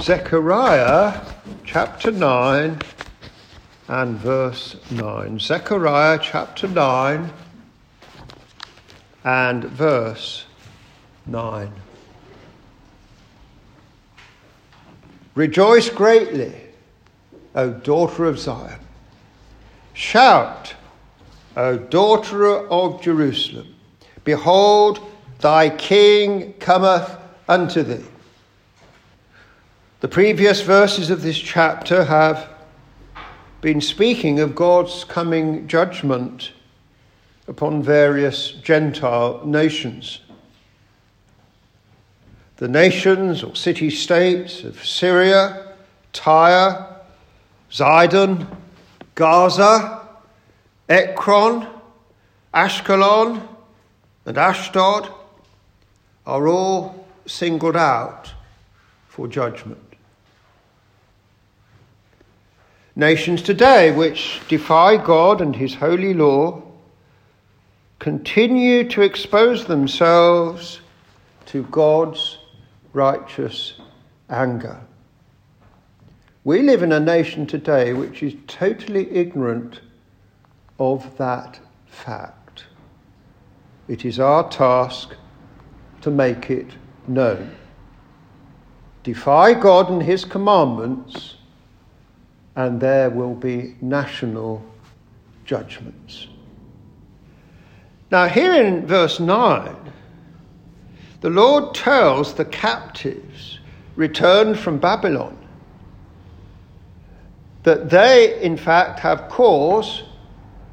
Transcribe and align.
Zechariah 0.00 1.20
chapter 1.62 2.10
9 2.10 2.80
and 3.88 4.16
verse 4.16 4.76
9. 4.90 5.38
Zechariah 5.38 6.18
chapter 6.22 6.66
9 6.66 7.30
and 9.24 9.64
verse 9.64 10.46
9. 11.26 11.70
Rejoice 15.34 15.90
greatly, 15.90 16.54
O 17.54 17.70
daughter 17.70 18.24
of 18.24 18.38
Zion. 18.38 18.80
Shout, 19.92 20.76
O 21.58 21.76
daughter 21.76 22.66
of 22.68 23.02
Jerusalem. 23.02 23.74
Behold, 24.24 24.98
thy 25.40 25.68
king 25.68 26.54
cometh 26.54 27.18
unto 27.46 27.82
thee. 27.82 28.06
The 30.00 30.08
previous 30.08 30.62
verses 30.62 31.10
of 31.10 31.20
this 31.20 31.38
chapter 31.38 32.04
have 32.04 32.48
been 33.60 33.82
speaking 33.82 34.40
of 34.40 34.54
God's 34.54 35.04
coming 35.04 35.68
judgment 35.68 36.52
upon 37.46 37.82
various 37.82 38.52
Gentile 38.52 39.44
nations. 39.44 40.20
The 42.56 42.68
nations 42.68 43.42
or 43.42 43.54
city 43.54 43.90
states 43.90 44.64
of 44.64 44.82
Syria, 44.82 45.74
Tyre, 46.14 47.02
Zidon, 47.70 48.46
Gaza, 49.14 50.00
Ekron, 50.88 51.66
Ashkelon, 52.54 53.46
and 54.24 54.38
Ashdod 54.38 55.12
are 56.26 56.48
all 56.48 57.06
singled 57.26 57.76
out 57.76 58.32
for 59.08 59.28
judgment. 59.28 59.89
Nations 62.96 63.40
today 63.40 63.92
which 63.92 64.40
defy 64.48 64.96
God 64.96 65.40
and 65.40 65.54
His 65.54 65.74
holy 65.74 66.12
law 66.12 66.62
continue 68.00 68.88
to 68.88 69.02
expose 69.02 69.66
themselves 69.66 70.80
to 71.46 71.62
God's 71.64 72.38
righteous 72.92 73.74
anger. 74.28 74.80
We 76.42 76.62
live 76.62 76.82
in 76.82 76.92
a 76.92 77.00
nation 77.00 77.46
today 77.46 77.92
which 77.92 78.22
is 78.22 78.34
totally 78.46 79.10
ignorant 79.14 79.80
of 80.78 81.16
that 81.18 81.60
fact. 81.86 82.64
It 83.86 84.04
is 84.04 84.18
our 84.18 84.48
task 84.50 85.14
to 86.00 86.10
make 86.10 86.50
it 86.50 86.70
known. 87.06 87.54
Defy 89.02 89.54
God 89.54 89.90
and 89.90 90.02
His 90.02 90.24
commandments 90.24 91.36
and 92.56 92.80
there 92.80 93.10
will 93.10 93.34
be 93.34 93.76
national 93.80 94.62
judgments. 95.44 96.26
Now, 98.10 98.26
here 98.26 98.54
in 98.54 98.86
verse 98.86 99.20
9, 99.20 99.76
the 101.20 101.30
Lord 101.30 101.74
tells 101.74 102.34
the 102.34 102.44
captives 102.44 103.60
returned 103.94 104.58
from 104.58 104.78
Babylon 104.78 105.36
that 107.62 107.90
they, 107.90 108.40
in 108.42 108.56
fact, 108.56 109.00
have 109.00 109.28
cause 109.28 110.02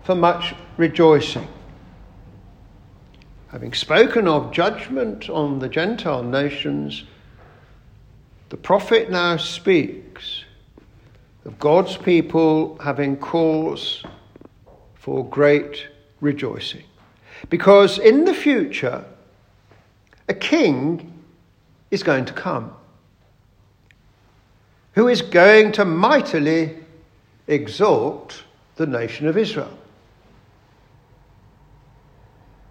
for 0.04 0.16
much 0.16 0.56
rejoicing. 0.78 1.48
Having 3.50 3.74
spoken 3.74 4.28
of 4.28 4.52
judgment 4.52 5.30
on 5.30 5.60
the 5.60 5.70
Gentile 5.70 6.24
nations, 6.24 7.04
the 8.50 8.58
prophet 8.58 9.10
now 9.12 9.38
speaks 9.38 10.46
of 11.48 11.58
God's 11.58 11.98
people 11.98 12.78
having 12.78 13.18
cause 13.18 14.04
for 14.96 15.26
great 15.26 15.88
rejoicing. 16.22 16.84
Because 17.50 17.98
in 17.98 18.26
the 18.26 18.34
future, 18.34 19.06
a 20.28 20.34
king 20.34 21.24
is 21.90 22.04
going 22.04 22.26
to 22.26 22.34
come 22.34 22.74
who 24.98 25.08
is 25.08 25.22
going 25.22 25.72
to 25.72 25.86
mightily 25.86 26.76
exalt 27.48 28.44
the 28.78 28.88
nation 28.88 29.28
of 29.28 29.38
Israel. 29.38 29.78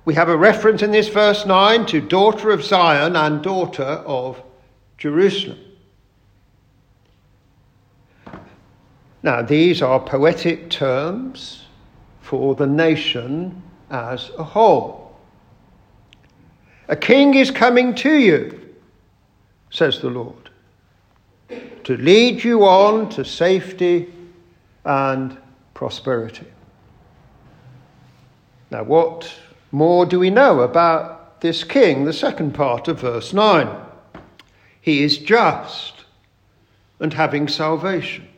We 0.04 0.14
have 0.14 0.28
a 0.28 0.36
reference 0.36 0.82
in 0.82 0.90
this 0.90 1.08
verse 1.08 1.46
9 1.46 1.86
to 1.86 2.00
daughter 2.00 2.50
of 2.50 2.64
Zion 2.64 3.14
and 3.14 3.42
daughter 3.42 3.84
of 3.84 4.42
Jerusalem. 4.98 5.65
Now, 9.26 9.42
these 9.42 9.82
are 9.82 9.98
poetic 9.98 10.70
terms 10.70 11.64
for 12.20 12.54
the 12.54 12.68
nation 12.68 13.60
as 13.90 14.30
a 14.38 14.44
whole. 14.44 15.18
A 16.86 16.94
king 16.94 17.34
is 17.34 17.50
coming 17.50 17.92
to 17.96 18.14
you, 18.18 18.76
says 19.68 19.98
the 20.00 20.10
Lord, 20.10 20.50
to 21.48 21.96
lead 21.96 22.44
you 22.44 22.64
on 22.64 23.08
to 23.08 23.24
safety 23.24 24.14
and 24.84 25.36
prosperity. 25.74 26.46
Now, 28.70 28.84
what 28.84 29.28
more 29.72 30.06
do 30.06 30.20
we 30.20 30.30
know 30.30 30.60
about 30.60 31.40
this 31.40 31.64
king? 31.64 32.04
The 32.04 32.12
second 32.12 32.54
part 32.54 32.86
of 32.86 33.00
verse 33.00 33.32
9. 33.32 33.76
He 34.80 35.02
is 35.02 35.18
just 35.18 36.04
and 37.00 37.12
having 37.12 37.48
salvation 37.48 38.28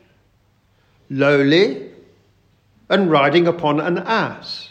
lowly, 1.09 1.89
and 2.89 3.11
riding 3.11 3.47
upon 3.47 3.79
an 3.79 3.97
ass, 3.99 4.69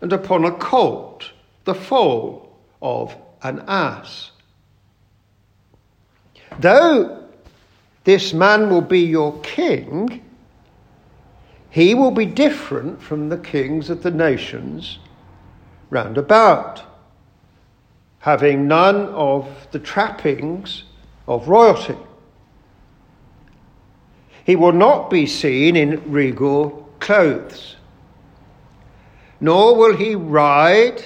and 0.00 0.12
upon 0.12 0.44
a 0.44 0.52
colt, 0.52 1.30
the 1.64 1.74
foal 1.74 2.54
of 2.80 3.14
an 3.42 3.64
ass. 3.66 4.30
Though 6.60 7.24
this 8.04 8.32
man 8.34 8.68
will 8.68 8.82
be 8.82 9.00
your 9.00 9.38
king, 9.40 10.24
he 11.70 11.94
will 11.94 12.10
be 12.10 12.26
different 12.26 13.00
from 13.00 13.28
the 13.28 13.38
kings 13.38 13.88
of 13.88 14.02
the 14.02 14.10
nations 14.10 14.98
round 15.88 16.18
about, 16.18 16.82
having 18.18 18.68
none 18.68 19.06
of 19.08 19.68
the 19.72 19.78
trappings 19.78 20.84
of 21.26 21.48
royalty. 21.48 21.96
He 24.44 24.56
will 24.56 24.72
not 24.72 25.08
be 25.08 25.26
seen 25.26 25.76
in 25.76 26.10
regal 26.10 26.88
clothes, 26.98 27.76
nor 29.40 29.76
will 29.76 29.96
he 29.96 30.14
ride 30.14 31.00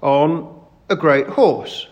on 0.00 0.62
a 0.88 0.96
great 0.96 1.26
horse, 1.26 1.88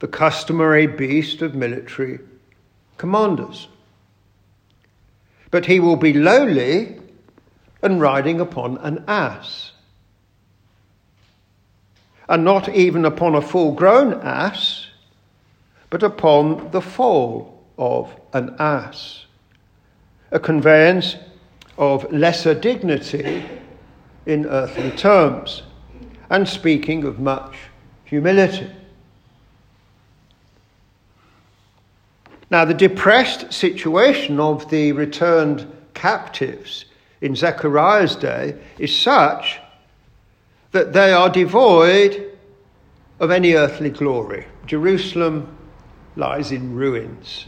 the 0.00 0.08
customary 0.08 0.86
beast 0.86 1.42
of 1.42 1.54
military 1.54 2.18
commanders. 2.98 3.68
But 5.52 5.66
he 5.66 5.78
will 5.78 5.96
be 5.96 6.12
lowly 6.12 7.00
and 7.82 8.00
riding 8.00 8.40
upon 8.40 8.78
an 8.78 9.04
ass. 9.06 9.72
And 12.28 12.44
not 12.44 12.68
even 12.68 13.04
upon 13.04 13.36
a 13.36 13.40
full 13.40 13.72
grown 13.72 14.14
ass, 14.14 14.88
but 15.88 16.02
upon 16.02 16.72
the 16.72 16.80
foal 16.80 17.62
of 17.78 18.12
an 18.32 18.56
ass 18.58 19.25
a 20.30 20.40
conveyance 20.40 21.16
of 21.78 22.10
lesser 22.12 22.54
dignity 22.54 23.44
in 24.26 24.46
earthly 24.46 24.90
terms, 24.92 25.62
and 26.30 26.48
speaking 26.48 27.04
of 27.04 27.20
much 27.20 27.56
humility. 28.04 28.70
Now, 32.50 32.64
the 32.64 32.74
depressed 32.74 33.52
situation 33.52 34.38
of 34.38 34.70
the 34.70 34.92
returned 34.92 35.70
captives 35.94 36.84
in 37.20 37.34
Zechariah's 37.34 38.16
day 38.16 38.56
is 38.78 38.94
such 38.94 39.58
that 40.72 40.92
they 40.92 41.12
are 41.12 41.30
devoid 41.30 42.32
of 43.18 43.30
any 43.30 43.54
earthly 43.54 43.90
glory. 43.90 44.46
Jerusalem 44.66 45.56
lies 46.16 46.52
in 46.52 46.74
ruins. 46.74 47.46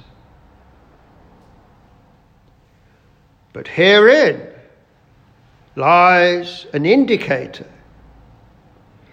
But 3.58 3.66
herein 3.66 4.40
lies 5.74 6.66
an 6.72 6.86
indicator 6.86 7.66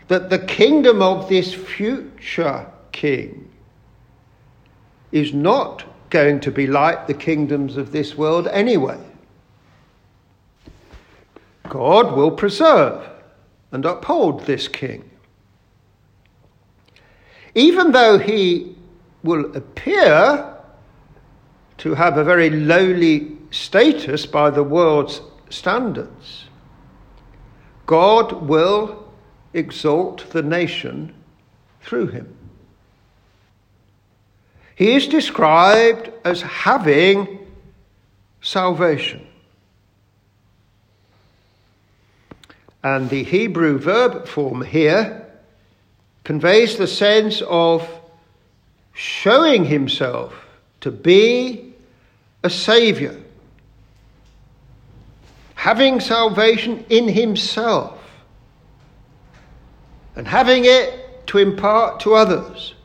that 0.08 0.30
the 0.30 0.38
kingdom 0.38 1.02
of 1.02 1.28
this 1.30 1.52
future 1.52 2.72
king 2.92 3.52
is 5.12 5.34
not 5.34 5.84
going 6.12 6.42
to 6.42 6.52
be 6.52 6.68
like 6.68 7.08
the 7.08 7.16
kingdoms 7.16 7.76
of 7.76 7.92
this 7.92 8.16
world 8.16 8.48
anyway. 8.50 9.00
God 11.68 12.16
will 12.16 12.30
preserve 12.30 13.04
and 13.72 13.84
uphold 13.84 14.42
this 14.42 14.68
king. 14.68 15.10
Even 17.56 17.94
though 17.94 18.20
he 18.20 18.76
will 19.24 19.56
appear 19.56 20.54
to 21.80 21.96
have 21.96 22.20
a 22.20 22.24
very 22.24 22.52
lowly 22.52 23.36
status 23.52 24.26
by 24.26 24.50
the 24.50 24.64
world's 24.64 25.22
standards, 25.50 26.46
God 27.86 28.48
will 28.48 29.08
exalt 29.54 30.30
the 30.32 30.42
nation 30.42 31.14
through 31.82 32.08
him. 32.08 32.36
He 34.76 34.96
is 34.96 35.08
described 35.08 36.12
as 36.26 36.42
having 36.42 37.40
salvation. 38.42 39.26
And 42.84 43.10
the 43.10 43.24
Hebrew 43.24 43.80
verb 43.80 44.28
form 44.28 44.62
here 44.62 45.26
conveys 46.24 46.78
the 46.78 46.88
sense 46.88 47.42
of 47.42 47.88
showing 48.94 49.66
himself 49.66 50.34
to 50.82 50.92
be 50.92 51.74
a 52.44 52.50
saviour, 52.50 53.16
having 55.66 56.00
salvation 56.00 56.86
in 56.92 57.08
himself, 57.08 58.00
and 60.16 60.28
having 60.28 60.64
it 60.64 61.26
to 61.26 61.40
impart 61.40 62.00
to 62.00 62.14
others 62.14 62.76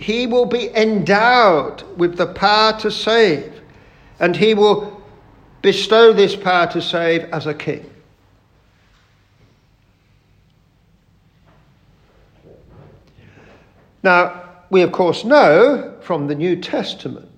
he 0.00 0.26
will 0.26 0.44
be 0.44 0.68
endowed 0.76 1.84
with 1.96 2.16
the 2.16 2.26
power 2.26 2.76
to 2.80 2.90
save, 2.90 3.62
and 4.18 4.34
he 4.34 4.52
will 4.52 5.00
bestow 5.62 6.12
this 6.12 6.34
power 6.34 6.66
to 6.66 6.82
save 6.82 7.22
as 7.32 7.46
a 7.46 7.54
king. 7.54 7.88
Now, 14.02 14.42
we 14.70 14.82
of 14.82 14.90
course 14.90 15.24
know 15.24 15.94
from 16.00 16.26
the 16.26 16.34
New 16.34 16.56
Testament 16.56 17.30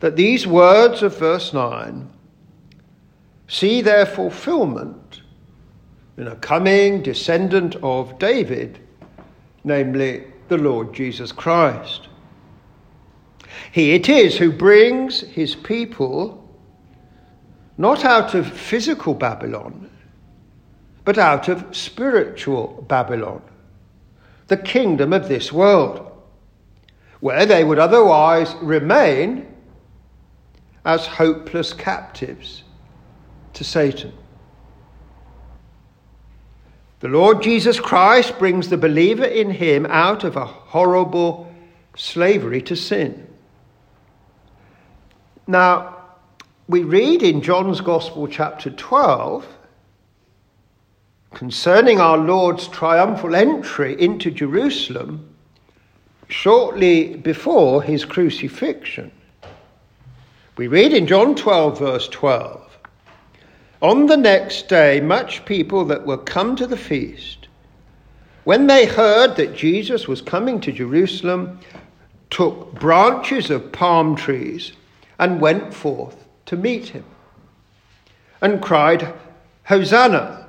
that 0.00 0.16
these 0.16 0.46
words 0.46 1.02
of 1.02 1.18
verse 1.18 1.52
9 1.52 2.10
see 3.48 3.80
their 3.82 4.06
fulfillment 4.06 5.22
in 6.16 6.26
a 6.28 6.36
coming 6.36 7.02
descendant 7.02 7.76
of 7.82 8.18
David, 8.18 8.78
namely 9.64 10.24
the 10.48 10.58
Lord 10.58 10.92
Jesus 10.92 11.32
Christ. 11.32 12.08
He 13.72 13.94
it 13.94 14.08
is 14.08 14.36
who 14.36 14.52
brings 14.52 15.20
his 15.20 15.54
people 15.54 16.36
not 17.78 18.04
out 18.04 18.34
of 18.34 18.46
physical 18.46 19.14
Babylon, 19.14 19.90
but 21.04 21.18
out 21.18 21.48
of 21.48 21.74
spiritual 21.74 22.84
Babylon, 22.88 23.42
the 24.48 24.56
kingdom 24.56 25.12
of 25.12 25.28
this 25.28 25.52
world, 25.52 26.12
where 27.20 27.46
they 27.46 27.64
would 27.64 27.78
otherwise 27.78 28.54
remain 28.60 29.46
as 30.84 31.06
hopeless 31.06 31.72
captives 31.72 32.64
to 33.52 33.64
Satan. 33.64 34.12
The 37.00 37.08
Lord 37.08 37.42
Jesus 37.42 37.80
Christ 37.80 38.38
brings 38.38 38.68
the 38.68 38.76
believer 38.76 39.24
in 39.24 39.50
him 39.50 39.86
out 39.86 40.24
of 40.24 40.36
a 40.36 40.44
horrible 40.44 41.52
slavery 41.96 42.62
to 42.62 42.76
sin. 42.76 43.26
Now, 45.46 45.96
we 46.68 46.82
read 46.82 47.22
in 47.22 47.42
John's 47.42 47.80
Gospel, 47.80 48.28
chapter 48.28 48.70
12, 48.70 49.46
concerning 51.34 52.00
our 52.00 52.18
Lord's 52.18 52.68
triumphal 52.68 53.34
entry 53.34 54.00
into 54.00 54.30
Jerusalem 54.30 55.34
shortly 56.28 57.16
before 57.16 57.82
his 57.82 58.04
crucifixion. 58.04 59.10
We 60.60 60.68
read 60.68 60.92
in 60.92 61.06
John 61.06 61.36
12, 61.36 61.78
verse 61.78 62.06
12 62.08 62.78
on 63.80 64.04
the 64.04 64.16
next 64.18 64.68
day, 64.68 65.00
much 65.00 65.42
people 65.46 65.86
that 65.86 66.04
were 66.04 66.18
come 66.18 66.54
to 66.56 66.66
the 66.66 66.76
feast, 66.76 67.48
when 68.44 68.66
they 68.66 68.84
heard 68.84 69.36
that 69.36 69.56
Jesus 69.56 70.06
was 70.06 70.20
coming 70.20 70.60
to 70.60 70.70
Jerusalem, 70.70 71.60
took 72.28 72.74
branches 72.74 73.48
of 73.48 73.72
palm 73.72 74.14
trees 74.14 74.72
and 75.18 75.40
went 75.40 75.72
forth 75.72 76.26
to 76.44 76.58
meet 76.58 76.88
him, 76.88 77.06
and 78.42 78.60
cried, 78.60 79.14
Hosanna! 79.64 80.46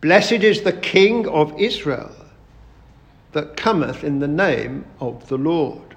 Blessed 0.00 0.44
is 0.44 0.62
the 0.62 0.74
King 0.74 1.26
of 1.26 1.60
Israel 1.60 2.14
that 3.32 3.56
cometh 3.56 4.04
in 4.04 4.20
the 4.20 4.28
name 4.28 4.84
of 5.00 5.26
the 5.26 5.38
Lord. 5.38 5.93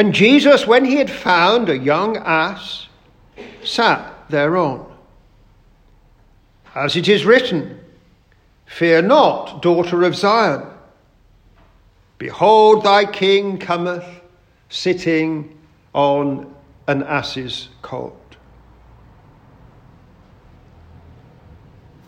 And 0.00 0.14
Jesus, 0.14 0.66
when 0.66 0.86
he 0.86 0.96
had 0.96 1.10
found 1.10 1.68
a 1.68 1.76
young 1.76 2.16
ass, 2.16 2.88
sat 3.62 4.30
thereon. 4.30 4.90
As 6.74 6.96
it 6.96 7.06
is 7.06 7.26
written, 7.26 7.78
Fear 8.64 9.02
not, 9.02 9.60
daughter 9.60 10.02
of 10.04 10.16
Zion. 10.16 10.66
Behold, 12.16 12.82
thy 12.82 13.04
king 13.04 13.58
cometh 13.58 14.06
sitting 14.70 15.58
on 15.92 16.54
an 16.86 17.02
ass's 17.02 17.68
colt. 17.82 18.36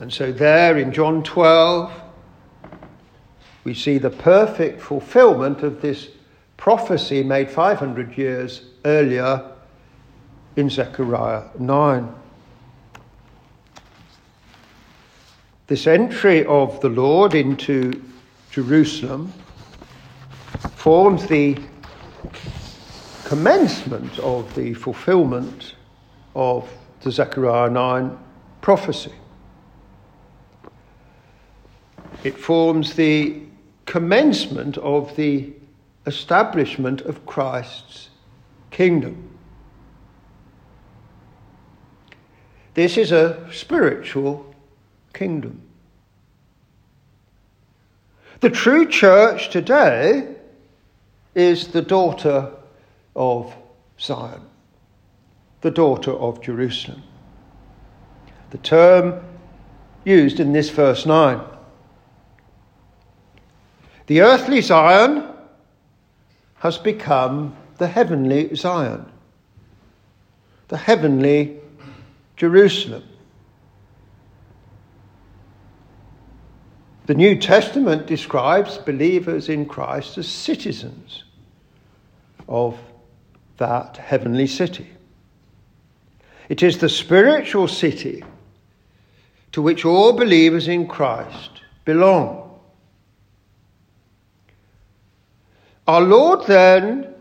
And 0.01 0.11
so, 0.11 0.33
there 0.33 0.79
in 0.79 0.95
John 0.95 1.23
12, 1.23 1.93
we 3.65 3.75
see 3.75 3.99
the 3.99 4.09
perfect 4.09 4.81
fulfillment 4.81 5.63
of 5.63 5.83
this 5.83 6.09
prophecy 6.63 7.25
made 7.25 7.51
500 7.51 8.17
years 8.17 8.63
earlier 8.85 9.51
in 10.55 10.71
Zechariah 10.71 11.43
9. 11.59 12.15
This 15.67 15.89
entry 15.89 16.47
of 16.47 16.81
the 16.81 16.89
Lord 16.89 17.35
into 17.35 18.01
Jerusalem 18.53 19.33
forms 20.77 21.27
the 21.27 21.59
commencement 23.25 24.17
of 24.21 24.55
the 24.55 24.73
fulfillment 24.75 25.75
of 26.37 26.71
the 27.01 27.11
Zechariah 27.11 27.71
9 27.71 28.17
prophecy. 28.61 29.15
It 32.23 32.39
forms 32.39 32.95
the 32.95 33.43
commencement 33.85 34.79
of 34.79 35.17
the 35.17 35.55
establishment 36.07 37.01
of 37.03 37.25
Christ's 37.27 38.09
kingdom. 38.71 39.39
This 42.75 42.97
is 42.97 43.13
a 43.13 43.49
spiritual 43.53 44.55
kingdom. 45.13 45.63
The 48.41 48.51
true 48.51 48.87
church 48.87 49.51
today 49.51 50.35
is 51.35 51.69
the 51.69 51.83
daughter 51.83 52.51
of 53.15 53.55
Zion, 54.01 54.43
the 55.61 55.71
daughter 55.71 56.13
of 56.13 56.41
Jerusalem. 56.41 57.03
The 58.51 58.59
term 58.59 59.23
used 60.05 60.41
in 60.41 60.53
this 60.53 60.71
verse 60.71 61.07
9. 61.07 61.41
The 64.07 64.23
earthly 64.23 64.61
Zion 64.61 65.32
has 66.63 66.79
become 66.79 67.57
the 67.79 67.89
heavenly 67.89 68.55
Zion, 68.55 69.05
the 70.69 70.77
heavenly 70.77 71.57
Jerusalem. 72.37 73.03
The 77.07 77.15
New 77.17 77.35
Testament 77.35 78.07
describes 78.07 78.79
believers 78.79 79.49
in 79.49 79.67
Christ 79.67 80.17
as 80.19 80.29
citizens 80.29 81.25
of 82.49 82.79
that 83.57 83.97
heavenly 83.97 84.47
city. 84.47 84.87
It 86.49 86.63
is 86.63 86.79
the 86.79 86.89
spiritual 86.89 87.67
city 87.67 88.23
to 89.51 89.61
which 89.61 89.85
all 89.85 90.13
believers 90.13 90.69
in 90.69 90.87
Christ 90.87 91.63
belong. 91.85 92.42
Our 95.87 96.01
Lord 96.01 96.47
then 96.47 97.13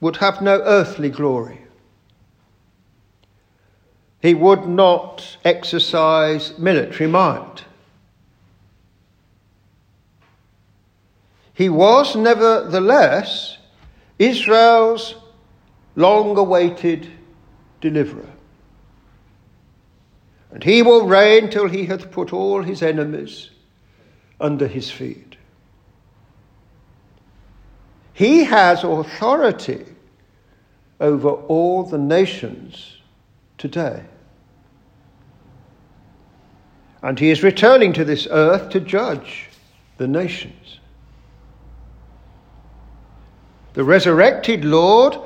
would 0.00 0.16
have 0.16 0.40
no 0.40 0.60
earthly 0.62 1.10
glory. 1.10 1.60
He 4.20 4.34
would 4.34 4.66
not 4.66 5.36
exercise 5.44 6.58
military 6.58 7.08
might. 7.08 7.64
He 11.52 11.68
was, 11.68 12.16
nevertheless, 12.16 13.58
Israel's 14.18 15.14
long 15.94 16.36
awaited 16.36 17.10
deliverer. 17.80 18.30
And 20.50 20.62
he 20.62 20.82
will 20.82 21.06
reign 21.06 21.50
till 21.50 21.68
he 21.68 21.86
hath 21.86 22.10
put 22.10 22.32
all 22.32 22.62
his 22.62 22.82
enemies 22.82 23.50
under 24.40 24.66
his 24.66 24.90
feet. 24.90 25.25
He 28.16 28.44
has 28.44 28.82
authority 28.82 29.84
over 30.98 31.28
all 31.28 31.82
the 31.82 31.98
nations 31.98 32.96
today. 33.58 34.04
And 37.02 37.18
he 37.18 37.28
is 37.28 37.42
returning 37.42 37.92
to 37.92 38.06
this 38.06 38.26
earth 38.30 38.70
to 38.70 38.80
judge 38.80 39.50
the 39.98 40.08
nations. 40.08 40.80
The 43.74 43.84
resurrected 43.84 44.64
Lord 44.64 45.18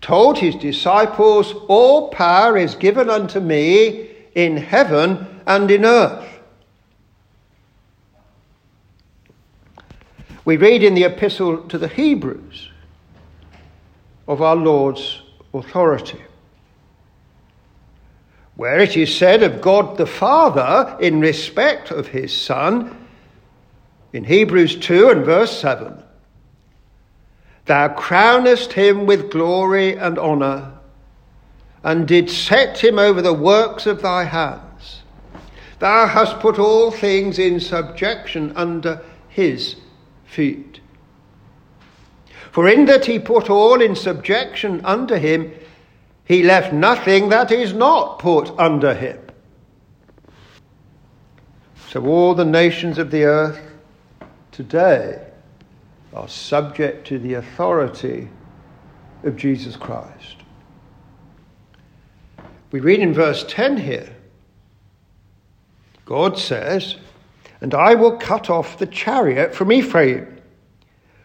told 0.00 0.38
his 0.38 0.54
disciples, 0.54 1.52
All 1.66 2.10
power 2.10 2.56
is 2.56 2.76
given 2.76 3.10
unto 3.10 3.40
me 3.40 4.08
in 4.36 4.56
heaven 4.56 5.40
and 5.48 5.68
in 5.68 5.84
earth. 5.84 6.33
We 10.44 10.58
read 10.58 10.82
in 10.82 10.94
the 10.94 11.04
epistle 11.04 11.62
to 11.68 11.78
the 11.78 11.88
Hebrews 11.88 12.68
of 14.28 14.42
our 14.42 14.56
Lord's 14.56 15.22
authority, 15.54 16.22
where 18.56 18.78
it 18.78 18.94
is 18.96 19.14
said 19.14 19.42
of 19.42 19.62
God 19.62 19.96
the 19.96 20.06
Father 20.06 20.98
in 21.00 21.20
respect 21.20 21.90
of 21.90 22.08
his 22.08 22.36
Son, 22.36 23.06
in 24.12 24.24
Hebrews 24.24 24.76
2 24.76 25.08
and 25.10 25.24
verse 25.24 25.58
7 25.60 26.02
Thou 27.64 27.88
crownest 27.88 28.74
him 28.74 29.06
with 29.06 29.30
glory 29.30 29.96
and 29.96 30.18
honour, 30.18 30.72
and 31.82 32.06
didst 32.06 32.46
set 32.46 32.84
him 32.84 32.98
over 32.98 33.22
the 33.22 33.32
works 33.32 33.86
of 33.86 34.02
thy 34.02 34.24
hands. 34.24 35.00
Thou 35.78 36.06
hast 36.06 36.40
put 36.40 36.58
all 36.58 36.90
things 36.90 37.38
in 37.38 37.60
subjection 37.60 38.52
under 38.56 39.02
his 39.28 39.76
feet. 40.26 40.80
For 42.52 42.68
in 42.68 42.84
that 42.86 43.06
he 43.06 43.18
put 43.18 43.50
all 43.50 43.80
in 43.80 43.96
subjection 43.96 44.80
under 44.84 45.18
him, 45.18 45.52
he 46.24 46.42
left 46.42 46.72
nothing 46.72 47.28
that 47.28 47.50
is 47.50 47.72
not 47.72 48.18
put 48.18 48.50
under 48.58 48.94
him. 48.94 49.18
So 51.90 52.04
all 52.06 52.34
the 52.34 52.44
nations 52.44 52.98
of 52.98 53.10
the 53.10 53.24
earth 53.24 53.60
today 54.52 55.20
are 56.12 56.28
subject 56.28 57.06
to 57.08 57.18
the 57.18 57.34
authority 57.34 58.28
of 59.24 59.36
Jesus 59.36 59.76
Christ. 59.76 60.36
We 62.70 62.80
read 62.80 63.00
in 63.00 63.14
verse 63.14 63.44
10 63.48 63.76
here 63.76 64.14
God 66.04 66.38
says, 66.38 66.96
And 67.64 67.72
I 67.72 67.94
will 67.94 68.18
cut 68.18 68.50
off 68.50 68.76
the 68.76 68.84
chariot 68.84 69.54
from 69.54 69.72
Ephraim, 69.72 70.38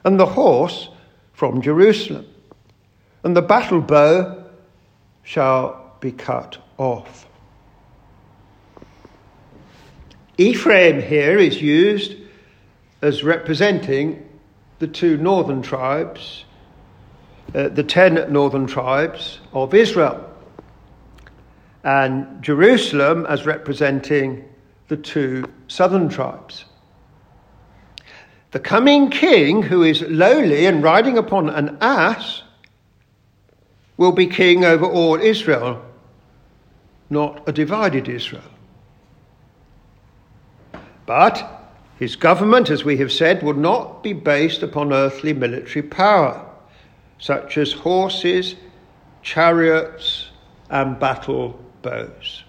and 0.06 0.18
the 0.18 0.26
horse 0.26 0.88
from 1.34 1.62
Jerusalem, 1.62 2.28
and 3.26 3.36
the 3.36 3.42
battle 3.42 3.82
bow 3.82 4.46
shall 5.22 5.98
be 6.00 6.14
cut 6.14 6.58
off. 6.78 7.28
Ephraim 10.38 11.02
here 11.02 11.38
is 11.38 11.62
used 11.62 12.16
as 13.02 13.22
representing 13.22 14.26
the 14.80 14.88
two 14.88 15.18
northern 15.18 15.62
tribes, 15.62 16.46
uh, 17.54 17.68
the 17.68 17.84
ten 17.84 18.32
northern 18.32 18.66
tribes 18.66 19.42
of 19.52 19.74
Israel, 19.74 20.26
and 21.84 22.42
Jerusalem 22.42 23.26
as 23.26 23.46
representing 23.46 24.46
the 24.88 24.96
two 24.96 25.44
southern 25.70 26.10
tribes. 26.10 26.66
The 28.52 28.60
coming 28.60 29.10
king, 29.10 29.62
who 29.64 29.84
is 29.84 30.02
lowly 30.02 30.66
and 30.66 30.84
riding 30.84 31.18
upon 31.18 31.50
an 31.50 31.78
ass, 31.80 32.42
will 33.96 34.12
be 34.12 34.28
king 34.28 34.66
over 34.66 34.86
all 34.86 35.16
Israel, 35.16 35.82
not 37.10 37.48
a 37.48 37.52
divided 37.52 38.10
Israel. 38.10 38.42
But 41.06 41.68
his 42.00 42.16
government, 42.16 42.70
as 42.70 42.84
we 42.84 42.98
have 42.98 43.12
said, 43.12 43.44
would 43.44 43.58
not 43.58 44.02
be 44.04 44.14
based 44.14 44.64
upon 44.64 44.94
earthly 44.94 45.34
military 45.34 45.84
power, 45.84 46.46
such 47.20 47.58
as 47.58 47.74
horses, 47.74 48.56
chariots, 49.22 50.30
and 50.70 51.00
battle 51.00 51.60
bows. 51.82 52.44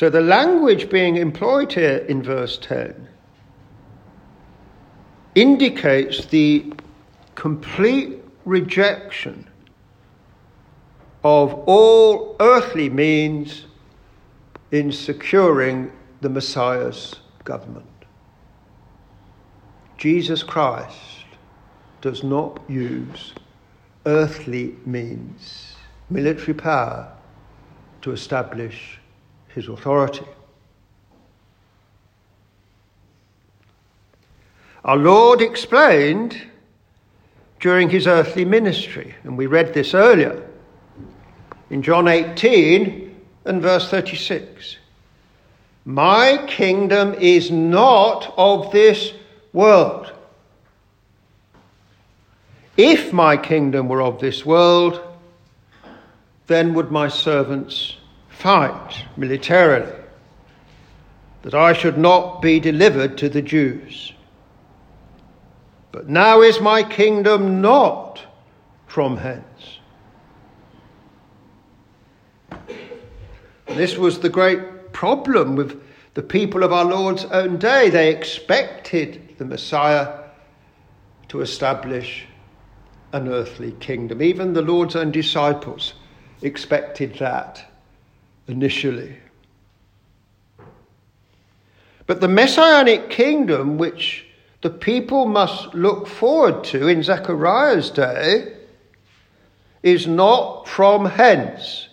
So 0.00 0.08
the 0.08 0.22
language 0.22 0.88
being 0.88 1.16
employed 1.16 1.74
here 1.74 1.98
in 1.98 2.22
verse 2.22 2.56
10 2.56 3.06
indicates 5.34 6.24
the 6.24 6.72
complete 7.34 8.24
rejection 8.46 9.46
of 11.22 11.52
all 11.66 12.34
earthly 12.40 12.88
means 12.88 13.66
in 14.70 14.90
securing 14.90 15.92
the 16.22 16.30
Messiah's 16.30 17.16
government. 17.44 17.84
Jesus 19.98 20.42
Christ 20.42 21.26
does 22.00 22.24
not 22.24 22.58
use 22.70 23.34
earthly 24.06 24.76
means, 24.86 25.74
military 26.08 26.54
power, 26.54 27.12
to 28.00 28.12
establish 28.12 28.99
his 29.54 29.68
authority. 29.68 30.26
Our 34.84 34.96
Lord 34.96 35.42
explained 35.42 36.40
during 37.60 37.90
his 37.90 38.06
earthly 38.06 38.44
ministry, 38.44 39.14
and 39.24 39.36
we 39.36 39.46
read 39.46 39.74
this 39.74 39.94
earlier 39.94 40.48
in 41.68 41.82
John 41.82 42.08
18 42.08 43.14
and 43.44 43.60
verse 43.60 43.90
36. 43.90 44.78
My 45.84 46.44
kingdom 46.46 47.14
is 47.14 47.50
not 47.50 48.32
of 48.36 48.72
this 48.72 49.12
world. 49.52 50.12
If 52.76 53.12
my 53.12 53.36
kingdom 53.36 53.88
were 53.88 54.00
of 54.00 54.20
this 54.20 54.46
world, 54.46 55.00
then 56.46 56.72
would 56.74 56.90
my 56.90 57.08
servants 57.08 57.96
fight 58.40 59.04
militarily, 59.16 59.92
that 61.42 61.54
I 61.54 61.72
should 61.74 61.98
not 61.98 62.40
be 62.40 62.58
delivered 62.58 63.18
to 63.18 63.28
the 63.28 63.42
Jews. 63.42 64.12
But 65.92 66.08
now 66.08 66.40
is 66.40 66.60
my 66.60 66.82
kingdom 66.82 67.60
not 67.60 68.20
from 68.86 69.18
hence. 69.18 69.78
This 73.66 73.96
was 73.96 74.20
the 74.20 74.28
great 74.28 74.92
problem 74.92 75.54
with 75.54 75.80
the 76.14 76.22
people 76.22 76.62
of 76.62 76.72
our 76.72 76.84
Lord's 76.84 77.24
own 77.26 77.58
day. 77.58 77.90
They 77.90 78.10
expected 78.10 79.34
the 79.38 79.44
Messiah 79.44 80.24
to 81.28 81.40
establish 81.40 82.26
an 83.12 83.28
earthly 83.28 83.72
kingdom. 83.72 84.22
Even 84.22 84.54
the 84.54 84.62
Lord's 84.62 84.96
own 84.96 85.10
disciples 85.10 85.94
expected 86.42 87.14
that 87.16 87.69
initially. 88.50 89.16
But 92.06 92.20
the 92.20 92.28
messianic 92.28 93.10
kingdom, 93.10 93.78
which 93.78 94.26
the 94.62 94.70
people 94.70 95.26
must 95.26 95.74
look 95.74 96.06
forward 96.06 96.64
to 96.64 96.88
in 96.88 97.02
Zechariah's 97.02 97.90
day, 97.90 98.56
is 99.82 100.06
not 100.06 100.68
from 100.68 101.06
hence. 101.06 101.88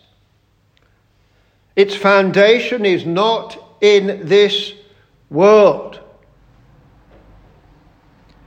Its 1.76 1.96
foundation 1.96 2.86
is 2.86 3.06
not 3.06 3.64
in 3.80 4.28
this 4.28 4.74
world. 5.30 6.00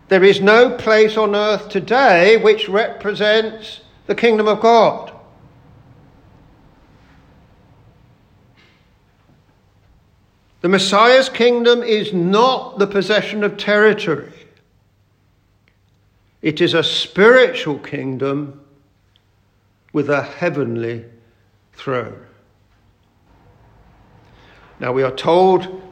There 0.08 0.24
is 0.24 0.40
no 0.40 0.76
place 0.76 1.16
on 1.16 1.36
earth 1.36 1.68
today 1.68 2.36
which 2.36 2.68
represents 2.68 3.80
the 4.06 4.16
kingdom 4.16 4.48
of 4.48 4.60
God. 4.60 5.09
The 10.60 10.68
Messiah's 10.68 11.28
kingdom 11.28 11.82
is 11.82 12.12
not 12.12 12.78
the 12.78 12.86
possession 12.86 13.42
of 13.42 13.56
territory. 13.56 14.32
It 16.42 16.60
is 16.60 16.74
a 16.74 16.82
spiritual 16.82 17.78
kingdom 17.78 18.60
with 19.92 20.10
a 20.10 20.22
heavenly 20.22 21.04
throne. 21.72 22.26
Now 24.78 24.92
we 24.92 25.02
are 25.02 25.14
told 25.14 25.82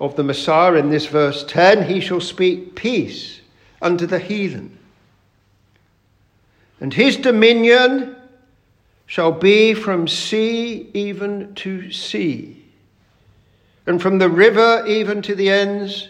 of 0.00 0.16
the 0.16 0.22
Messiah 0.22 0.74
in 0.74 0.90
this 0.90 1.06
verse 1.06 1.44
10 1.44 1.86
he 1.86 2.00
shall 2.00 2.20
speak 2.20 2.74
peace 2.74 3.40
unto 3.80 4.06
the 4.06 4.18
heathen. 4.18 4.78
And 6.80 6.92
his 6.92 7.16
dominion 7.16 8.16
shall 9.06 9.32
be 9.32 9.74
from 9.74 10.08
sea 10.08 10.90
even 10.94 11.54
to 11.56 11.92
sea, 11.92 12.61
and 13.86 14.00
from 14.00 14.18
the 14.18 14.28
river 14.28 14.84
even 14.86 15.22
to 15.22 15.34
the 15.34 15.50
ends 15.50 16.08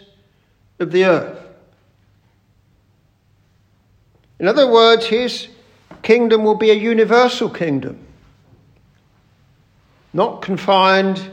of 0.79 0.91
the 0.91 1.05
earth. 1.05 1.39
In 4.39 4.47
other 4.47 4.69
words, 4.69 5.05
his 5.05 5.47
kingdom 6.01 6.43
will 6.43 6.55
be 6.55 6.71
a 6.71 6.75
universal 6.75 7.49
kingdom, 7.49 8.05
not 10.11 10.41
confined 10.41 11.31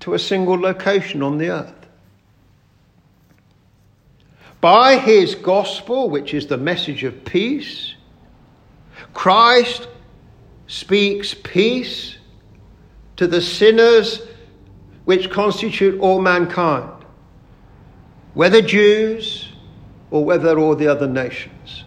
to 0.00 0.14
a 0.14 0.18
single 0.18 0.58
location 0.58 1.22
on 1.22 1.38
the 1.38 1.50
earth. 1.50 1.72
By 4.60 4.96
his 4.96 5.34
gospel, 5.34 6.08
which 6.08 6.32
is 6.34 6.46
the 6.46 6.56
message 6.56 7.04
of 7.04 7.24
peace, 7.24 7.94
Christ 9.14 9.86
speaks 10.66 11.34
peace 11.34 12.16
to 13.16 13.26
the 13.26 13.40
sinners 13.40 14.22
which 15.06 15.30
constitute 15.30 15.98
all 16.00 16.20
mankind, 16.20 16.90
whether 18.34 18.60
Jews 18.60 19.48
or 20.10 20.24
whether 20.24 20.58
all 20.58 20.74
the 20.74 20.88
other 20.88 21.06
nations. 21.06 21.84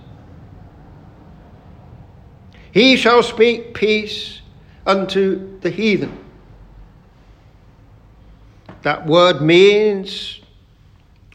He 2.72 2.96
shall 2.96 3.22
speak 3.22 3.74
peace 3.74 4.40
unto 4.88 5.60
the 5.60 5.70
heathen. 5.70 6.18
That 8.84 9.06
word 9.06 9.42
means 9.42 10.40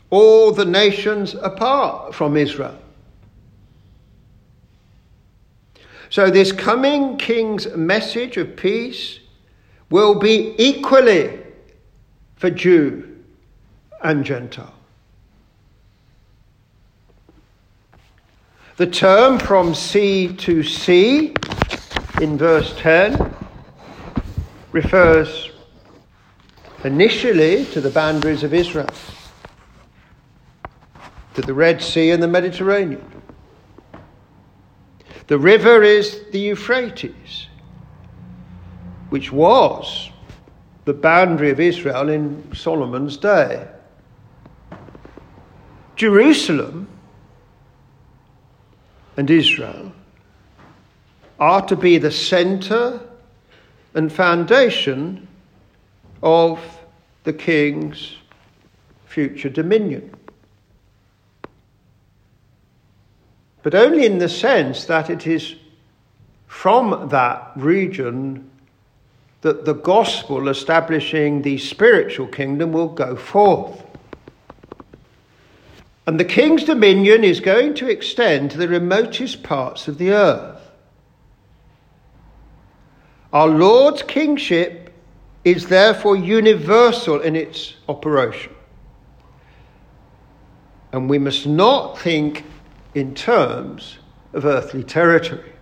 all 0.08 0.52
the 0.52 0.64
nations 0.64 1.34
apart 1.34 2.14
from 2.14 2.34
Israel. 2.38 2.78
So, 6.08 6.30
this 6.30 6.50
coming 6.50 7.18
king's 7.18 7.66
message 7.76 8.38
of 8.38 8.56
peace 8.56 9.18
will 9.90 10.14
be 10.14 10.54
equally 10.56 11.43
for 12.36 12.50
Jew 12.50 13.16
and 14.02 14.24
Gentile. 14.24 14.74
The 18.76 18.86
term 18.86 19.38
from 19.38 19.74
sea 19.74 20.34
to 20.38 20.62
sea 20.64 21.34
in 22.20 22.36
verse 22.36 22.74
10 22.78 23.34
refers 24.72 25.52
initially 26.82 27.64
to 27.66 27.80
the 27.80 27.90
boundaries 27.90 28.42
of 28.42 28.52
Israel, 28.52 28.90
to 31.34 31.42
the 31.42 31.54
Red 31.54 31.80
Sea 31.80 32.10
and 32.10 32.22
the 32.22 32.28
Mediterranean. 32.28 33.22
The 35.28 35.38
river 35.38 35.82
is 35.82 36.24
the 36.32 36.40
Euphrates, 36.40 37.46
which 39.08 39.32
was 39.32 40.10
the 40.84 40.94
boundary 40.94 41.50
of 41.50 41.60
Israel 41.60 42.08
in 42.08 42.54
Solomon's 42.54 43.16
day. 43.16 43.66
Jerusalem 45.96 46.88
and 49.16 49.30
Israel 49.30 49.92
are 51.38 51.66
to 51.66 51.76
be 51.76 51.98
the 51.98 52.10
center 52.10 53.00
and 53.94 54.12
foundation 54.12 55.28
of 56.22 56.60
the 57.22 57.32
king's 57.32 58.16
future 59.06 59.48
dominion. 59.48 60.14
but 63.64 63.74
only 63.74 64.04
in 64.04 64.18
the 64.18 64.28
sense 64.28 64.84
that 64.84 65.10
it 65.10 65.26
is 65.26 65.56
from 66.46 67.08
that 67.08 67.50
region 67.56 68.48
that 69.44 69.66
the 69.66 69.74
gospel 69.74 70.48
establishing 70.48 71.42
the 71.42 71.58
spiritual 71.58 72.26
kingdom 72.26 72.72
will 72.72 72.88
go 72.88 73.14
forth. 73.14 73.84
And 76.06 76.18
the 76.18 76.24
king's 76.24 76.64
dominion 76.64 77.24
is 77.24 77.40
going 77.40 77.74
to 77.74 77.90
extend 77.90 78.52
to 78.52 78.56
the 78.56 78.68
remotest 78.68 79.42
parts 79.42 79.86
of 79.86 79.98
the 79.98 80.12
earth. 80.12 80.62
Our 83.34 83.48
Lord's 83.48 84.02
kingship 84.02 84.94
is 85.44 85.66
therefore 85.66 86.16
universal 86.16 87.20
in 87.20 87.36
its 87.36 87.74
operation. 87.86 88.54
And 90.90 91.10
we 91.10 91.18
must 91.18 91.46
not 91.46 91.98
think 91.98 92.46
in 92.94 93.14
terms 93.14 93.98
of 94.32 94.46
earthly 94.46 94.84
territory. 94.84 95.53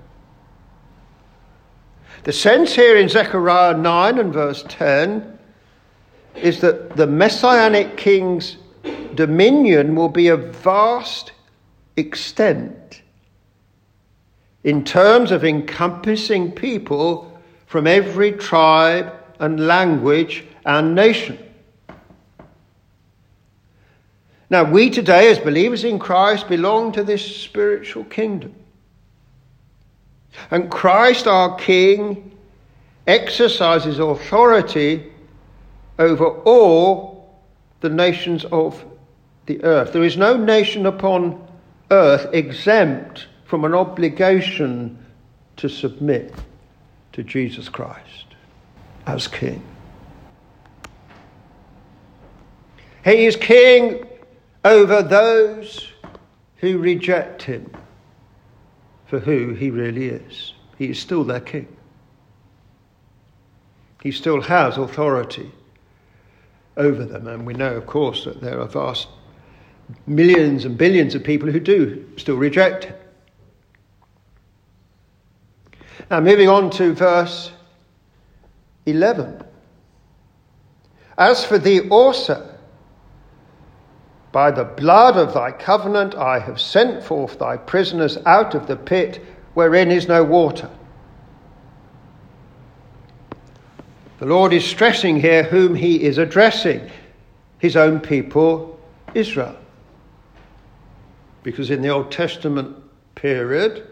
The 2.24 2.32
sense 2.32 2.74
here 2.74 2.96
in 2.96 3.08
Zechariah 3.08 3.76
9 3.76 4.18
and 4.18 4.32
verse 4.32 4.64
10 4.68 5.38
is 6.36 6.60
that 6.60 6.96
the 6.96 7.06
messianic 7.06 7.96
king's 7.96 8.58
dominion 9.14 9.96
will 9.96 10.08
be 10.08 10.28
of 10.28 10.54
vast 10.56 11.32
extent 11.96 13.02
in 14.62 14.84
terms 14.84 15.32
of 15.32 15.44
encompassing 15.44 16.52
people 16.52 17.40
from 17.66 17.88
every 17.88 18.30
tribe 18.30 19.12
and 19.40 19.66
language 19.66 20.44
and 20.64 20.94
nation. 20.94 21.38
Now, 24.48 24.62
we 24.62 24.90
today, 24.90 25.28
as 25.28 25.40
believers 25.40 25.82
in 25.82 25.98
Christ, 25.98 26.46
belong 26.46 26.92
to 26.92 27.02
this 27.02 27.24
spiritual 27.36 28.04
kingdom. 28.04 28.54
And 30.50 30.70
Christ, 30.70 31.26
our 31.26 31.56
King, 31.56 32.36
exercises 33.06 33.98
authority 33.98 35.12
over 35.98 36.26
all 36.26 37.40
the 37.80 37.88
nations 37.88 38.44
of 38.46 38.84
the 39.46 39.62
earth. 39.64 39.92
There 39.92 40.04
is 40.04 40.16
no 40.16 40.36
nation 40.36 40.86
upon 40.86 41.46
earth 41.90 42.32
exempt 42.32 43.26
from 43.44 43.64
an 43.64 43.74
obligation 43.74 44.98
to 45.56 45.68
submit 45.68 46.34
to 47.12 47.22
Jesus 47.22 47.68
Christ 47.68 48.26
as 49.06 49.28
King. 49.28 49.62
He 53.04 53.26
is 53.26 53.36
King 53.36 54.06
over 54.64 55.02
those 55.02 55.88
who 56.58 56.78
reject 56.78 57.42
him 57.42 57.70
for 59.12 59.18
who 59.18 59.52
he 59.52 59.68
really 59.68 60.08
is. 60.08 60.54
He 60.78 60.86
is 60.86 60.98
still 60.98 61.22
their 61.22 61.38
king. 61.38 61.68
He 64.02 64.10
still 64.10 64.40
has 64.40 64.78
authority 64.78 65.52
over 66.78 67.04
them. 67.04 67.26
And 67.26 67.44
we 67.44 67.52
know, 67.52 67.76
of 67.76 67.86
course, 67.86 68.24
that 68.24 68.40
there 68.40 68.58
are 68.58 68.66
vast 68.66 69.08
millions 70.06 70.64
and 70.64 70.78
billions 70.78 71.14
of 71.14 71.22
people 71.22 71.50
who 71.50 71.60
do 71.60 72.08
still 72.16 72.36
reject 72.36 72.84
him. 72.84 72.94
Now, 76.10 76.20
moving 76.20 76.48
on 76.48 76.70
to 76.70 76.94
verse 76.94 77.52
11. 78.86 79.44
As 81.18 81.44
for 81.44 81.58
thee 81.58 81.86
also, 81.90 82.51
by 84.32 84.50
the 84.50 84.64
blood 84.64 85.16
of 85.18 85.34
thy 85.34 85.52
covenant 85.52 86.14
I 86.14 86.38
have 86.38 86.60
sent 86.60 87.04
forth 87.04 87.38
thy 87.38 87.58
prisoners 87.58 88.16
out 88.24 88.54
of 88.54 88.66
the 88.66 88.76
pit 88.76 89.22
wherein 89.54 89.90
is 89.90 90.08
no 90.08 90.24
water. 90.24 90.70
The 94.18 94.26
Lord 94.26 94.52
is 94.52 94.64
stressing 94.64 95.20
here 95.20 95.42
whom 95.42 95.74
he 95.74 96.02
is 96.02 96.16
addressing 96.16 96.90
his 97.58 97.76
own 97.76 98.00
people, 98.00 98.80
Israel. 99.14 99.56
Because 101.42 101.70
in 101.70 101.82
the 101.82 101.88
Old 101.88 102.10
Testament 102.10 102.76
period, 103.14 103.86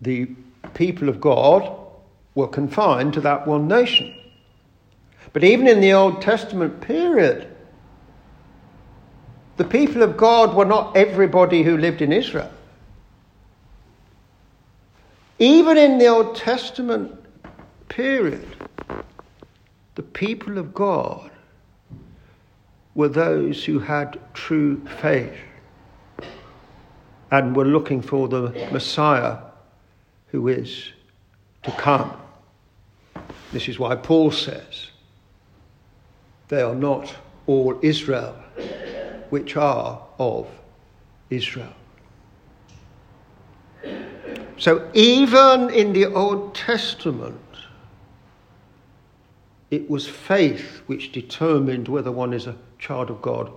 the 0.00 0.30
people 0.74 1.08
of 1.08 1.20
God 1.20 1.70
were 2.34 2.48
confined 2.48 3.12
to 3.12 3.20
that 3.20 3.46
one 3.46 3.68
nation. 3.68 4.14
But 5.32 5.44
even 5.44 5.68
in 5.68 5.80
the 5.80 5.92
Old 5.92 6.20
Testament 6.22 6.80
period, 6.80 7.51
the 9.56 9.64
people 9.64 10.02
of 10.02 10.16
God 10.16 10.54
were 10.54 10.64
not 10.64 10.96
everybody 10.96 11.62
who 11.62 11.76
lived 11.76 12.02
in 12.02 12.12
Israel. 12.12 12.50
Even 15.38 15.76
in 15.76 15.98
the 15.98 16.06
Old 16.06 16.36
Testament 16.36 17.12
period, 17.88 18.46
the 19.94 20.02
people 20.02 20.58
of 20.58 20.72
God 20.72 21.30
were 22.94 23.08
those 23.08 23.64
who 23.64 23.78
had 23.78 24.18
true 24.34 24.82
faith 25.00 25.36
and 27.30 27.56
were 27.56 27.64
looking 27.64 28.02
for 28.02 28.28
the 28.28 28.50
Messiah 28.72 29.38
who 30.28 30.48
is 30.48 30.90
to 31.62 31.70
come. 31.72 32.14
This 33.52 33.68
is 33.68 33.78
why 33.78 33.96
Paul 33.96 34.30
says 34.30 34.90
they 36.48 36.62
are 36.62 36.74
not 36.74 37.14
all 37.46 37.78
Israel 37.82 38.36
which 39.32 39.56
are 39.56 39.98
of 40.18 40.46
Israel. 41.30 41.72
So 44.58 44.90
even 44.92 45.70
in 45.70 45.94
the 45.94 46.04
Old 46.04 46.54
Testament, 46.54 47.40
it 49.70 49.88
was 49.88 50.06
faith 50.06 50.82
which 50.84 51.12
determined 51.12 51.88
whether 51.88 52.12
one 52.12 52.34
is 52.34 52.46
a 52.46 52.58
child 52.78 53.08
of 53.08 53.22
God 53.22 53.50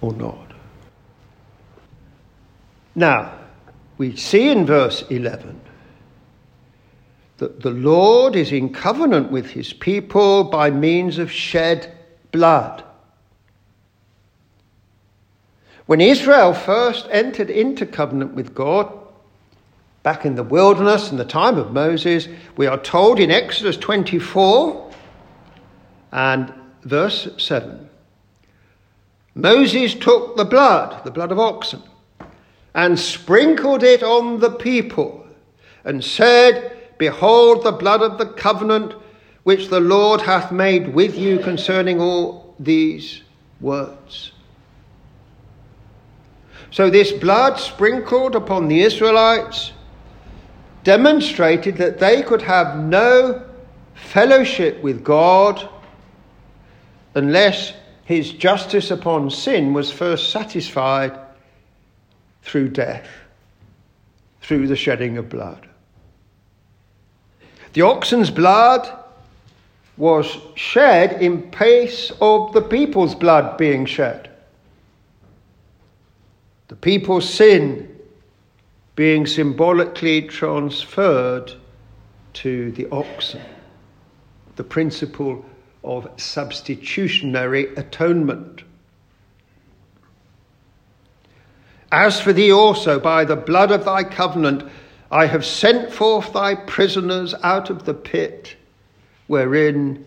or 0.00 0.14
not. 0.14 0.54
Now, 2.94 3.34
we 3.98 4.16
see 4.16 4.48
in 4.48 4.64
verse 4.64 5.02
11 5.10 5.60
that 7.36 7.60
the 7.60 7.70
Lord 7.70 8.34
is 8.34 8.50
in 8.50 8.72
covenant 8.72 9.30
with 9.30 9.50
his 9.50 9.74
people 9.74 10.44
by 10.44 10.70
means 10.70 11.18
of 11.18 11.30
shed 11.30 11.92
blood. 12.32 12.82
When 15.86 16.00
Israel 16.00 16.52
first 16.52 17.06
entered 17.10 17.48
into 17.48 17.86
covenant 17.86 18.34
with 18.34 18.54
God, 18.54 18.92
back 20.02 20.26
in 20.26 20.34
the 20.34 20.42
wilderness 20.42 21.12
in 21.12 21.16
the 21.16 21.24
time 21.24 21.58
of 21.58 21.72
Moses, 21.72 22.28
we 22.56 22.66
are 22.66 22.78
told 22.78 23.20
in 23.20 23.30
Exodus 23.30 23.76
24 23.76 24.92
and 26.12 26.52
verse 26.82 27.28
7 27.38 27.88
Moses 29.34 29.94
took 29.94 30.36
the 30.36 30.44
blood, 30.44 31.04
the 31.04 31.10
blood 31.10 31.30
of 31.30 31.38
oxen, 31.38 31.82
and 32.74 32.98
sprinkled 32.98 33.82
it 33.82 34.02
on 34.02 34.40
the 34.40 34.50
people, 34.50 35.26
and 35.84 36.02
said, 36.02 36.72
Behold 36.98 37.62
the 37.62 37.72
blood 37.72 38.00
of 38.00 38.16
the 38.16 38.26
covenant 38.26 38.94
which 39.42 39.68
the 39.68 39.78
Lord 39.78 40.22
hath 40.22 40.50
made 40.50 40.94
with 40.94 41.16
you 41.16 41.38
concerning 41.38 42.00
all 42.00 42.54
these 42.58 43.22
words. 43.60 44.32
So, 46.70 46.90
this 46.90 47.12
blood 47.12 47.58
sprinkled 47.58 48.34
upon 48.34 48.68
the 48.68 48.82
Israelites 48.82 49.72
demonstrated 50.84 51.76
that 51.78 51.98
they 51.98 52.22
could 52.22 52.42
have 52.42 52.76
no 52.76 53.44
fellowship 53.94 54.82
with 54.82 55.02
God 55.02 55.68
unless 57.14 57.72
his 58.04 58.32
justice 58.32 58.90
upon 58.90 59.30
sin 59.30 59.74
was 59.74 59.90
first 59.90 60.30
satisfied 60.30 61.18
through 62.42 62.68
death, 62.68 63.08
through 64.40 64.68
the 64.68 64.76
shedding 64.76 65.18
of 65.18 65.28
blood. 65.28 65.68
The 67.72 67.82
oxen's 67.82 68.30
blood 68.30 68.88
was 69.96 70.38
shed 70.54 71.20
in 71.20 71.50
place 71.50 72.12
of 72.20 72.52
the 72.52 72.62
people's 72.62 73.14
blood 73.14 73.58
being 73.58 73.86
shed. 73.86 74.30
People's 76.86 77.28
sin 77.28 77.98
being 78.94 79.26
symbolically 79.26 80.22
transferred 80.22 81.52
to 82.34 82.70
the 82.70 82.86
oxen. 82.92 83.42
The 84.54 84.62
principle 84.62 85.44
of 85.82 86.08
substitutionary 86.16 87.74
atonement. 87.74 88.62
As 91.90 92.20
for 92.20 92.32
thee 92.32 92.52
also, 92.52 93.00
by 93.00 93.24
the 93.24 93.34
blood 93.34 93.72
of 93.72 93.84
thy 93.84 94.04
covenant, 94.04 94.62
I 95.10 95.26
have 95.26 95.44
sent 95.44 95.92
forth 95.92 96.32
thy 96.34 96.54
prisoners 96.54 97.34
out 97.42 97.68
of 97.68 97.84
the 97.84 97.94
pit 97.94 98.54
wherein 99.26 100.06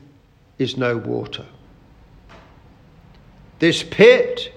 is 0.57 0.77
no 0.77 0.95
water. 0.95 1.45
This 3.59 3.83
pit 3.83 4.53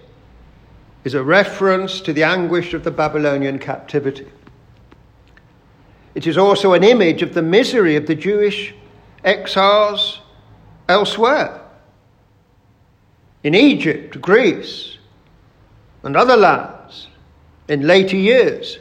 is 1.04 1.14
a 1.14 1.22
reference 1.22 2.00
to 2.00 2.12
the 2.12 2.22
anguish 2.22 2.74
of 2.74 2.84
the 2.84 2.90
Babylonian 2.90 3.58
captivity. 3.58 4.30
It 6.14 6.26
is 6.26 6.38
also 6.38 6.74
an 6.74 6.84
image 6.84 7.22
of 7.22 7.34
the 7.34 7.42
misery 7.42 7.96
of 7.96 8.06
the 8.06 8.14
Jewish 8.14 8.74
exiles 9.24 10.20
elsewhere 10.88 11.60
in 13.42 13.54
Egypt, 13.54 14.20
Greece, 14.20 14.98
and 16.02 16.16
other 16.16 16.36
lands 16.36 17.08
in 17.68 17.86
later 17.86 18.16
years 18.16 18.78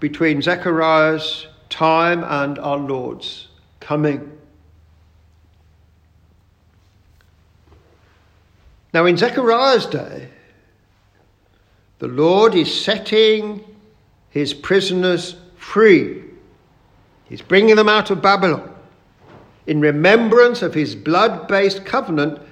between 0.00 0.42
Zechariah's 0.42 1.46
time 1.70 2.24
and 2.24 2.58
our 2.58 2.76
Lord's 2.76 3.48
coming. 3.80 4.30
Now, 8.92 9.06
in 9.06 9.16
Zechariah's 9.16 9.86
day, 9.86 10.28
the 12.04 12.10
Lord 12.10 12.54
is 12.54 12.84
setting 12.84 13.64
his 14.28 14.52
prisoners 14.52 15.36
free. 15.56 16.22
He's 17.24 17.40
bringing 17.40 17.76
them 17.76 17.88
out 17.88 18.10
of 18.10 18.20
Babylon 18.20 18.70
in 19.66 19.80
remembrance 19.80 20.60
of 20.60 20.74
his 20.74 20.94
blood 20.94 21.48
based 21.48 21.86
covenant 21.86 22.42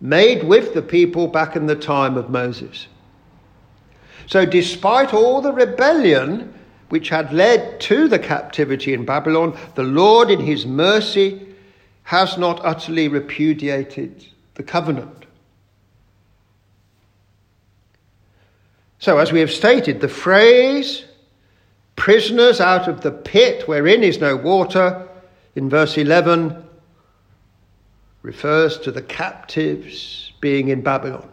made 0.00 0.42
with 0.42 0.74
the 0.74 0.82
people 0.82 1.28
back 1.28 1.54
in 1.54 1.66
the 1.66 1.76
time 1.76 2.16
of 2.16 2.30
Moses. 2.30 2.88
So, 4.26 4.44
despite 4.44 5.14
all 5.14 5.40
the 5.40 5.52
rebellion 5.52 6.52
which 6.88 7.08
had 7.08 7.32
led 7.32 7.78
to 7.82 8.08
the 8.08 8.18
captivity 8.18 8.92
in 8.92 9.04
Babylon, 9.04 9.56
the 9.76 9.84
Lord, 9.84 10.32
in 10.32 10.40
his 10.40 10.66
mercy, 10.66 11.46
has 12.02 12.36
not 12.36 12.60
utterly 12.64 13.06
repudiated 13.06 14.26
the 14.54 14.64
covenant. 14.64 15.26
So, 18.98 19.18
as 19.18 19.32
we 19.32 19.40
have 19.40 19.50
stated, 19.50 20.00
the 20.00 20.08
phrase, 20.08 21.04
prisoners 21.96 22.60
out 22.60 22.88
of 22.88 23.02
the 23.02 23.12
pit 23.12 23.68
wherein 23.68 24.02
is 24.02 24.20
no 24.20 24.36
water, 24.36 25.08
in 25.54 25.68
verse 25.68 25.96
11, 25.96 26.64
refers 28.22 28.78
to 28.78 28.90
the 28.90 29.02
captives 29.02 30.32
being 30.40 30.68
in 30.68 30.82
Babylon. 30.82 31.28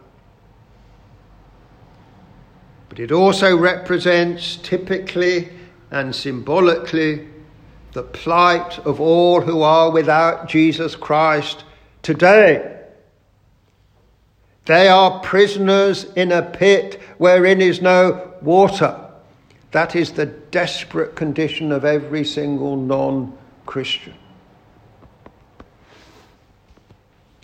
But 2.88 3.00
it 3.00 3.10
also 3.10 3.56
represents 3.56 4.56
typically 4.56 5.48
and 5.90 6.14
symbolically 6.14 7.28
the 7.92 8.02
plight 8.02 8.78
of 8.80 9.00
all 9.00 9.40
who 9.40 9.62
are 9.62 9.90
without 9.90 10.48
Jesus 10.48 10.94
Christ 10.96 11.64
today. 12.02 12.73
They 14.66 14.88
are 14.88 15.20
prisoners 15.20 16.04
in 16.16 16.32
a 16.32 16.42
pit 16.42 17.00
wherein 17.18 17.60
is 17.60 17.82
no 17.82 18.32
water. 18.40 18.98
That 19.72 19.94
is 19.94 20.12
the 20.12 20.26
desperate 20.26 21.16
condition 21.16 21.72
of 21.72 21.84
every 21.84 22.24
single 22.24 22.76
non 22.76 23.36
Christian. 23.66 24.14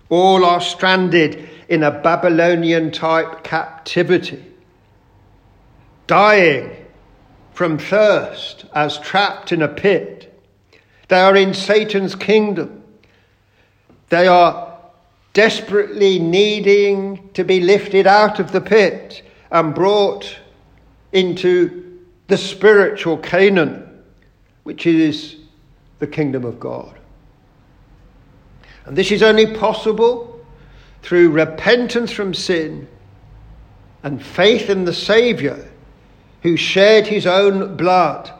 All 0.08 0.44
are 0.44 0.60
stranded 0.60 1.48
in 1.68 1.82
a 1.82 1.90
Babylonian 1.90 2.90
type 2.90 3.44
captivity 3.44 4.44
dying 6.06 6.68
from 7.52 7.78
thirst 7.78 8.64
as 8.74 8.98
trapped 8.98 9.52
in 9.52 9.62
a 9.62 9.68
pit. 9.68 10.26
They 11.06 11.20
are 11.20 11.36
in 11.36 11.54
Satan's 11.54 12.16
kingdom. 12.16 12.82
They 14.08 14.26
are 14.26 14.69
desperately 15.32 16.18
needing 16.18 17.30
to 17.34 17.44
be 17.44 17.60
lifted 17.60 18.06
out 18.06 18.40
of 18.40 18.52
the 18.52 18.60
pit 18.60 19.22
and 19.50 19.74
brought 19.74 20.36
into 21.12 21.98
the 22.28 22.36
spiritual 22.36 23.16
Canaan, 23.18 24.02
which 24.64 24.86
is 24.86 25.36
the 25.98 26.06
kingdom 26.06 26.44
of 26.44 26.58
God. 26.58 26.98
And 28.86 28.96
this 28.96 29.12
is 29.12 29.22
only 29.22 29.54
possible 29.54 30.40
through 31.02 31.30
repentance 31.30 32.10
from 32.10 32.34
sin 32.34 32.88
and 34.02 34.24
faith 34.24 34.70
in 34.70 34.84
the 34.84 34.94
Saviour 34.94 35.58
who 36.42 36.56
shed 36.56 37.06
his 37.06 37.26
own 37.26 37.76
blood, 37.76 38.32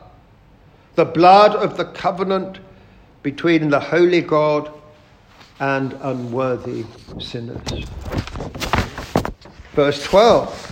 the 0.95 1.05
blood 1.05 1.55
of 1.55 1.77
the 1.77 1.85
covenant 1.85 2.59
between 3.23 3.69
the 3.69 3.79
holy 3.79 4.21
God 4.21 4.71
and 5.61 5.93
unworthy 6.01 6.83
sinners. 7.19 7.85
Verse 9.73 10.03
12 10.03 10.67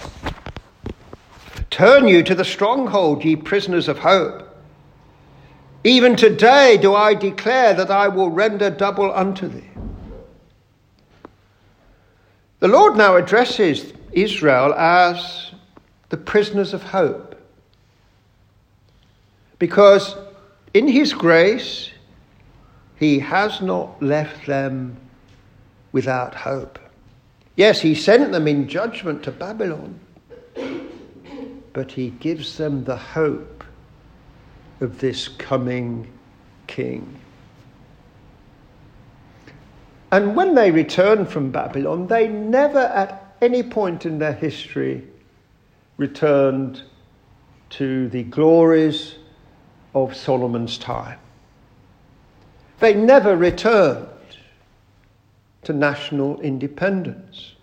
Turn 1.70 2.08
you 2.08 2.24
to 2.24 2.36
the 2.36 2.44
stronghold, 2.44 3.24
ye 3.24 3.36
prisoners 3.36 3.88
of 3.88 4.00
hope. 4.00 4.46
Even 5.84 6.16
today 6.16 6.78
do 6.82 6.94
I 6.94 7.14
declare 7.14 7.74
that 7.76 7.92
I 7.92 8.08
will 8.10 8.30
render 8.30 8.70
double 8.70 9.14
unto 9.14 9.48
thee. 9.48 9.70
The 12.60 12.68
Lord 12.68 12.98
now 12.98 13.16
addresses 13.16 13.94
Israel 14.12 14.74
as 14.74 15.52
the 16.10 16.18
prisoners 16.18 16.74
of 16.74 16.84
hope. 16.84 17.36
Because 19.60 20.16
in 20.74 20.88
His 20.88 21.14
grace, 21.14 21.92
He 23.00 23.20
has 23.20 23.62
not 23.62 24.04
left 24.04 24.46
them 24.46 24.98
without 25.94 26.36
hope. 26.36 26.78
Yes, 27.56 27.80
He 27.80 27.96
sent 27.96 28.32
them 28.32 28.48
in 28.48 28.68
judgment 28.68 29.24
to 29.24 29.32
Babylon, 29.32 30.00
but 31.72 31.94
He 31.94 32.10
gives 32.10 32.58
them 32.58 32.84
the 32.84 32.98
hope 32.98 33.64
of 34.82 35.00
this 35.00 35.28
coming 35.30 36.12
King. 36.68 37.16
And 40.12 40.36
when 40.36 40.56
they 40.56 40.72
return 40.72 41.26
from 41.26 41.52
Babylon, 41.52 42.08
they 42.08 42.28
never 42.28 42.80
at 42.80 43.36
any 43.42 43.64
point 43.64 44.06
in 44.06 44.20
their 44.20 44.34
history 44.34 45.08
returned 45.98 46.82
to 47.72 48.10
the 48.10 48.24
glories 48.24 49.16
of 49.94 50.16
Solomon's 50.16 50.78
time. 50.78 51.20
They 52.80 52.94
never 52.94 53.36
returned 53.36 54.08
to 55.64 55.74
national 55.74 56.40
independence. 56.42 57.54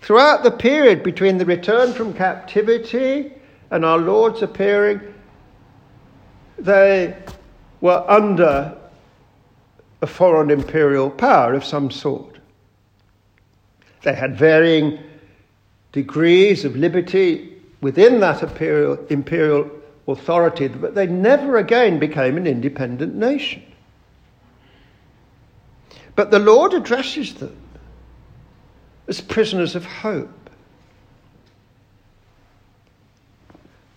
Throughout 0.00 0.42
the 0.42 0.50
period 0.50 1.02
between 1.02 1.38
the 1.38 1.44
return 1.44 1.92
from 1.92 2.14
captivity 2.14 3.32
and 3.70 3.84
our 3.84 3.98
Lord's 3.98 4.42
appearing, 4.42 5.00
they 6.58 7.16
were 7.80 8.04
under 8.08 8.76
a 10.00 10.06
foreign 10.06 10.50
imperial 10.50 11.10
power 11.10 11.54
of 11.54 11.64
some 11.64 11.90
sort. 11.90 12.38
They 14.02 14.14
had 14.14 14.36
varying 14.36 14.98
degrees 15.92 16.64
of 16.64 16.76
liberty 16.76 17.60
within 17.80 18.20
that 18.20 18.42
imperial, 18.42 18.98
imperial 19.06 19.70
authority, 20.08 20.68
but 20.68 20.94
they 20.94 21.06
never 21.06 21.58
again 21.58 21.98
became 21.98 22.36
an 22.36 22.46
independent 22.46 23.14
nation. 23.14 23.62
But 26.16 26.30
the 26.30 26.38
Lord 26.38 26.72
addresses 26.72 27.34
them 27.34 27.56
as 29.06 29.20
prisoners 29.20 29.76
of 29.76 29.84
hope. 29.84 30.50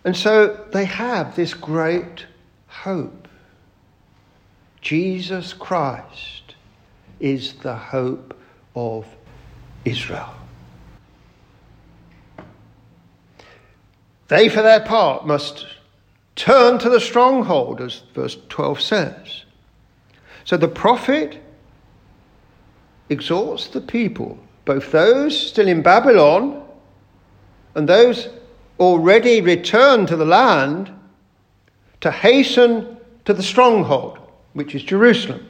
And 0.04 0.16
so 0.16 0.66
they 0.72 0.84
have 0.84 1.34
this 1.34 1.54
great 1.54 2.26
hope. 2.66 3.28
Jesus 4.80 5.52
Christ 5.52 6.54
is 7.20 7.54
the 7.54 7.76
hope 7.76 8.36
of 8.74 9.06
Israel. 9.84 10.34
They, 14.28 14.48
for 14.48 14.62
their 14.62 14.80
part, 14.80 15.26
must 15.26 15.66
turn 16.36 16.78
to 16.78 16.88
the 16.88 17.00
stronghold, 17.00 17.80
as 17.80 18.02
verse 18.14 18.36
12 18.48 18.80
says. 18.80 19.44
So 20.44 20.56
the 20.56 20.68
prophet 20.68 21.40
exhorts 23.08 23.68
the 23.68 23.80
people, 23.80 24.38
both 24.64 24.90
those 24.90 25.38
still 25.38 25.68
in 25.68 25.82
Babylon 25.82 26.62
and 27.74 27.88
those 27.88 28.28
already 28.78 29.40
returned 29.40 30.08
to 30.08 30.16
the 30.16 30.24
land, 30.24 30.90
to 32.00 32.10
hasten 32.10 32.96
to 33.24 33.32
the 33.32 33.42
stronghold, 33.42 34.18
which 34.54 34.74
is 34.74 34.82
Jerusalem, 34.82 35.46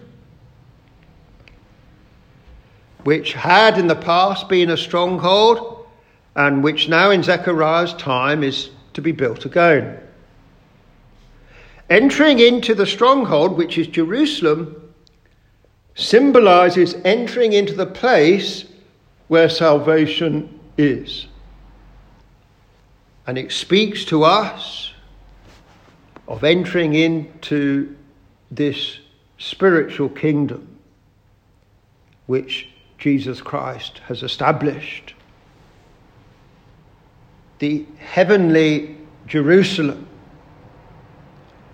which 3.05 3.33
had 3.33 3.79
in 3.79 3.87
the 3.87 3.97
past 3.97 4.49
been 4.49 4.71
a 4.71 4.77
stronghold 4.77 5.87
and 6.37 6.63
which 6.63 6.89
now 6.89 7.11
in 7.11 7.23
Zechariah's 7.23 7.95
time 7.95 8.43
is 8.43 8.71
to 8.93 9.01
be 9.01 9.13
built 9.13 9.47
again. 9.47 9.99
Entering 11.93 12.39
into 12.39 12.75
the 12.75 12.87
stronghold, 12.87 13.59
which 13.59 13.77
is 13.77 13.87
Jerusalem, 13.87 14.95
symbolizes 15.95 16.95
entering 17.05 17.53
into 17.53 17.75
the 17.75 17.85
place 17.85 18.65
where 19.29 19.51
salvation 19.51 20.59
is. 20.79 21.27
And 23.27 23.37
it 23.37 23.53
speaks 23.53 24.07
to 24.07 24.25
us 24.25 24.95
of 26.27 26.45
entering 26.45 26.95
into 26.95 27.95
this 28.51 29.01
spiritual 29.37 30.09
kingdom 30.09 30.67
which 32.25 32.69
Jesus 32.97 33.43
Christ 33.43 33.99
has 34.07 34.23
established. 34.23 35.13
The 37.59 37.85
heavenly 37.99 38.97
Jerusalem, 39.27 40.09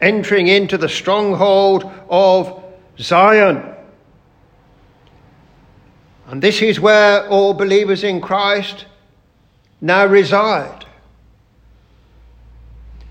entering 0.01 0.47
into 0.49 0.79
the 0.79 0.89
stronghold 0.89 1.91
of 2.09 2.63
Zion 2.99 3.75
and 6.29 6.43
this 6.43 6.61
is 6.61 6.79
where 6.79 7.27
all 7.29 7.55
believers 7.55 8.05
in 8.05 8.21
Christ 8.21 8.85
now 9.81 10.05
reside. 10.05 10.85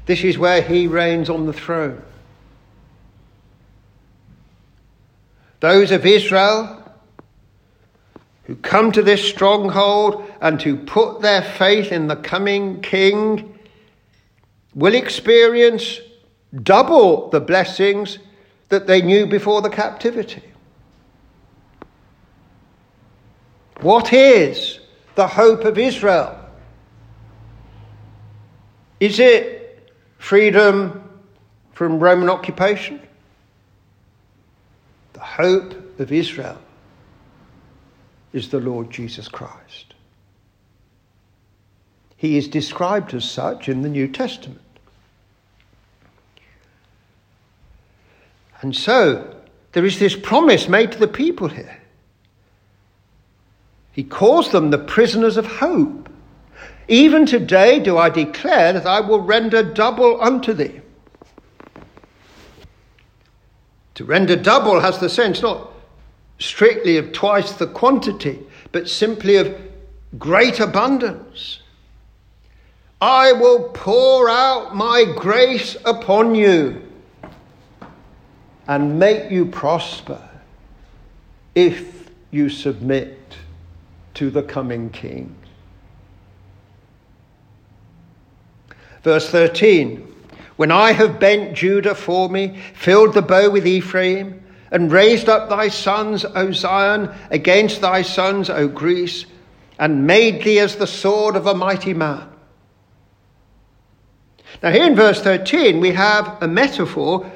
This 0.05 0.23
is 0.23 0.37
where 0.37 0.61
he 0.61 0.85
reigns 0.85 1.27
on 1.27 1.47
the 1.47 1.53
throne. 1.53 2.01
Those 5.59 5.91
of 5.91 6.05
Israel 6.05 6.83
who 8.43 8.55
come 8.57 8.91
to 8.91 9.01
this 9.01 9.27
stronghold 9.27 10.31
and 10.39 10.61
who 10.61 10.77
put 10.77 11.21
their 11.21 11.41
faith 11.41 11.91
in 11.91 12.07
the 12.07 12.15
coming 12.15 12.81
king 12.81 13.57
will 14.75 14.93
experience 14.93 15.99
double 16.63 17.29
the 17.29 17.39
blessings 17.39 18.19
that 18.69 18.87
they 18.87 19.01
knew 19.01 19.25
before 19.25 19.61
the 19.61 19.69
captivity. 19.69 20.43
What 23.81 24.11
is 24.11 24.79
the 25.15 25.27
hope 25.27 25.65
of 25.65 25.77
Israel? 25.77 26.37
Is 28.99 29.19
it 29.19 29.93
freedom 30.17 31.03
from 31.73 31.99
Roman 31.99 32.29
occupation? 32.29 32.99
The 35.13 35.19
hope 35.19 35.99
of 35.99 36.11
Israel 36.11 36.59
is 38.33 38.49
the 38.49 38.59
Lord 38.59 38.89
Jesus 38.89 39.27
Christ. 39.27 39.93
He 42.15 42.37
is 42.37 42.47
described 42.47 43.13
as 43.13 43.25
such 43.25 43.69
in 43.69 43.83
the 43.83 43.89
New 43.89 44.07
Testament. 44.07 44.61
And 48.61 48.75
so, 48.75 49.35
there 49.73 49.85
is 49.85 49.99
this 49.99 50.15
promise 50.15 50.67
made 50.67 50.91
to 50.93 50.99
the 50.99 51.07
people 51.07 51.49
here 51.49 51.77
he 53.97 54.03
calls 54.03 54.51
them 54.51 54.69
the 54.69 54.77
prisoners 54.77 55.37
of 55.37 55.47
hope. 55.47 56.07
Even 56.87 57.25
today 57.25 57.79
do 57.79 57.97
I 57.97 58.11
declare 58.11 58.71
that 58.71 58.85
I 58.85 58.99
will 58.99 59.21
render 59.21 59.63
double 59.63 60.21
unto 60.21 60.53
thee. 60.53 60.81
To 63.95 64.05
render 64.05 64.35
double 64.35 64.81
has 64.81 64.99
the 64.99 65.09
sense 65.09 65.41
not 65.41 65.73
strictly 66.37 66.97
of 66.97 67.11
twice 67.11 67.53
the 67.53 67.65
quantity, 67.65 68.37
but 68.71 68.87
simply 68.87 69.37
of 69.37 69.59
great 70.19 70.59
abundance. 70.59 71.61
I 73.01 73.31
will 73.31 73.69
pour 73.69 74.29
out 74.29 74.75
my 74.75 75.05
grace 75.17 75.75
upon 75.85 76.35
you 76.35 76.86
and 78.67 78.99
make 78.99 79.31
you 79.31 79.45
prosper 79.45 80.21
if 81.55 82.09
you 82.31 82.49
submit 82.49 83.17
to 84.13 84.29
the 84.29 84.43
coming 84.43 84.89
king. 84.89 85.35
Verse 89.03 89.29
13 89.29 90.13
When 90.57 90.71
I 90.71 90.91
have 90.91 91.19
bent 91.19 91.55
Judah 91.55 91.95
for 91.95 92.29
me, 92.29 92.61
filled 92.73 93.13
the 93.13 93.21
bow 93.21 93.49
with 93.49 93.65
Ephraim, 93.65 94.43
and 94.71 94.91
raised 94.91 95.29
up 95.29 95.49
thy 95.49 95.69
sons, 95.69 96.25
O 96.25 96.51
Zion, 96.51 97.09
against 97.31 97.81
thy 97.81 98.01
sons, 98.01 98.49
O 98.49 98.67
Greece, 98.67 99.25
and 99.79 100.05
made 100.05 100.43
thee 100.43 100.59
as 100.59 100.75
the 100.75 100.87
sword 100.87 101.35
of 101.35 101.47
a 101.47 101.53
mighty 101.53 101.93
man. 101.93 102.27
Now, 104.61 104.71
here 104.71 104.87
in 104.87 104.95
verse 104.95 105.21
13, 105.21 105.79
we 105.79 105.91
have 105.91 106.41
a 106.41 106.47
metaphor 106.47 107.31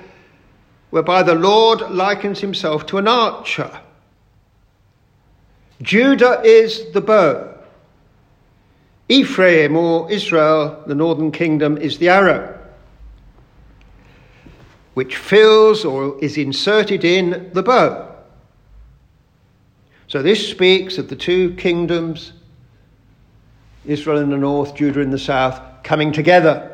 whereby 0.92 1.24
the 1.24 1.36
Lord 1.36 1.82
likens 1.90 2.40
himself 2.40 2.86
to 2.88 3.00
an 3.00 3.08
archer. 3.08 3.82
Judah 5.82 6.42
is 6.44 6.92
the 6.92 7.02
bow. 7.02 7.58
Ephraim 9.10 9.76
or 9.76 10.10
Israel, 10.12 10.84
the 10.86 10.96
northern 10.96 11.32
kingdom, 11.32 11.78
is 11.78 11.98
the 11.98 12.08
arrow, 12.08 12.58
which 14.94 15.18
fills 15.18 15.84
or 15.84 16.18
is 16.24 16.38
inserted 16.38 17.04
in 17.04 17.50
the 17.54 17.64
bow. 17.64 18.08
So 20.08 20.22
this 20.22 20.48
speaks 20.48 20.98
of 20.98 21.10
the 21.10 21.16
two 21.16 21.56
kingdoms, 21.56 22.34
Israel 23.86 24.20
in 24.20 24.30
the 24.30 24.38
north, 24.38 24.76
Judah 24.76 25.00
in 25.00 25.10
the 25.10 25.18
south, 25.18 25.60
coming 25.84 26.12
together. 26.12 26.71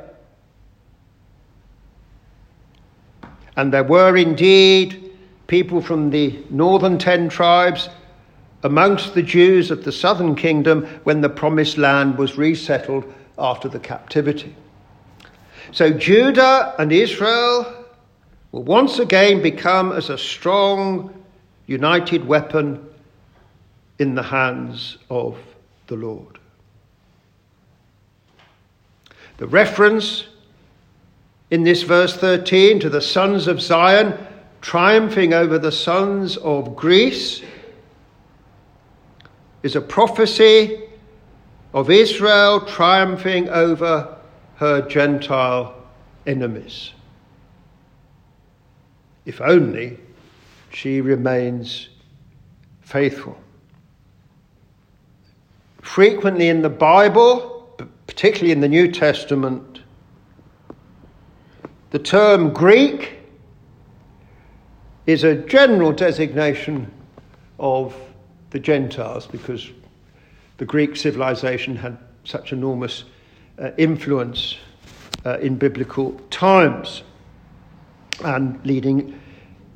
And 3.57 3.73
there 3.73 3.83
were 3.83 4.15
indeed 4.15 5.11
people 5.47 5.81
from 5.81 6.11
the 6.11 6.39
northern 6.51 6.97
ten 6.97 7.27
tribes 7.27 7.89
amongst 8.63 9.15
the 9.15 9.23
Jews 9.23 9.71
of 9.71 9.83
the 9.83 9.91
southern 9.91 10.35
kingdom 10.35 10.85
when 11.03 11.21
the 11.21 11.29
promised 11.29 11.77
land 11.77 12.17
was 12.17 12.37
resettled 12.37 13.11
after 13.37 13.67
the 13.67 13.79
captivity. 13.79 14.55
So 15.71 15.91
Judah 15.91 16.75
and 16.77 16.91
Israel 16.91 17.85
will 18.51 18.63
once 18.63 18.99
again 18.99 19.41
become 19.41 19.91
as 19.91 20.09
a 20.09 20.17
strong, 20.17 21.23
united 21.65 22.25
weapon 22.25 22.87
in 23.99 24.13
the 24.13 24.23
hands 24.23 24.97
of 25.09 25.37
the 25.87 25.95
Lord. 25.95 26.37
The 29.37 29.47
reference 29.47 30.25
in 31.49 31.63
this 31.63 31.83
verse 31.83 32.15
13 32.15 32.79
to 32.81 32.89
the 32.89 33.01
sons 33.01 33.47
of 33.47 33.61
Zion 33.61 34.17
triumphing 34.61 35.33
over 35.33 35.57
the 35.57 35.71
sons 35.71 36.37
of 36.37 36.75
Greece 36.75 37.41
is 39.63 39.75
a 39.75 39.81
prophecy 39.81 40.83
of 41.73 41.89
Israel 41.89 42.61
triumphing 42.61 43.49
over 43.49 44.17
her 44.55 44.81
Gentile 44.87 45.75
enemies. 46.25 46.91
If 49.25 49.41
only 49.41 49.99
she 50.71 51.01
remains 51.01 51.89
faithful. 52.81 53.37
Frequently 55.81 56.49
in 56.49 56.61
the 56.61 56.69
Bible, 56.69 57.69
particularly 58.05 58.51
in 58.51 58.61
the 58.61 58.67
New 58.67 58.91
Testament, 58.91 59.76
the 61.91 61.99
term 61.99 62.53
Greek 62.53 63.17
is 65.05 65.23
a 65.23 65.35
general 65.35 65.93
designation 65.93 66.91
of 67.59 67.95
the 68.49 68.59
Gentiles 68.59 69.25
because 69.25 69.69
the 70.57 70.65
Greek 70.65 70.95
civilization 70.95 71.75
had 71.75 71.97
such 72.23 72.51
enormous 72.51 73.05
uh, 73.57 73.71
influence 73.77 74.57
uh, 75.25 75.37
in 75.39 75.55
biblical 75.55 76.11
times 76.29 77.03
and 78.23 78.63
leading 78.65 79.19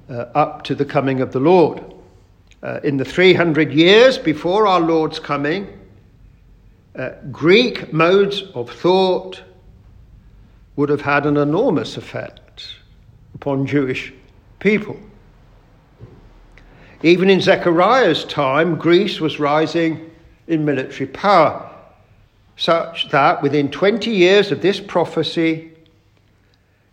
uh, 0.10 0.26
up 0.36 0.64
to 0.64 0.76
the 0.76 0.86
coming 0.86 1.22
of 1.22 1.32
the 1.32 1.40
Lord. 1.40 1.94
Uh, 2.64 2.80
in 2.84 2.98
the 2.98 3.06
300 3.06 3.72
years 3.72 4.18
before 4.18 4.68
our 4.68 4.82
Lord's 4.82 5.20
coming, 5.20 5.80
uh, 6.96 7.12
Greek 7.32 7.94
modes 7.94 8.44
of 8.54 8.70
thought 8.70 9.42
would 10.82 10.90
have 10.90 11.02
had 11.02 11.28
an 11.28 11.38
enormous 11.38 11.96
effect 11.96 12.74
upon 13.36 13.68
Jewish 13.68 14.12
people. 14.58 15.00
Even 17.04 17.30
in 17.30 17.40
Zechariah's 17.40 18.26
time, 18.26 18.78
Greece 18.78 19.22
was 19.22 19.40
rising 19.40 20.10
in 20.48 20.66
military 20.66 21.06
power, 21.06 21.70
such 22.58 23.10
that 23.10 23.44
within 23.44 23.70
20 23.70 24.10
years 24.10 24.52
of 24.52 24.64
this 24.64 24.80
prophecy, 24.80 25.72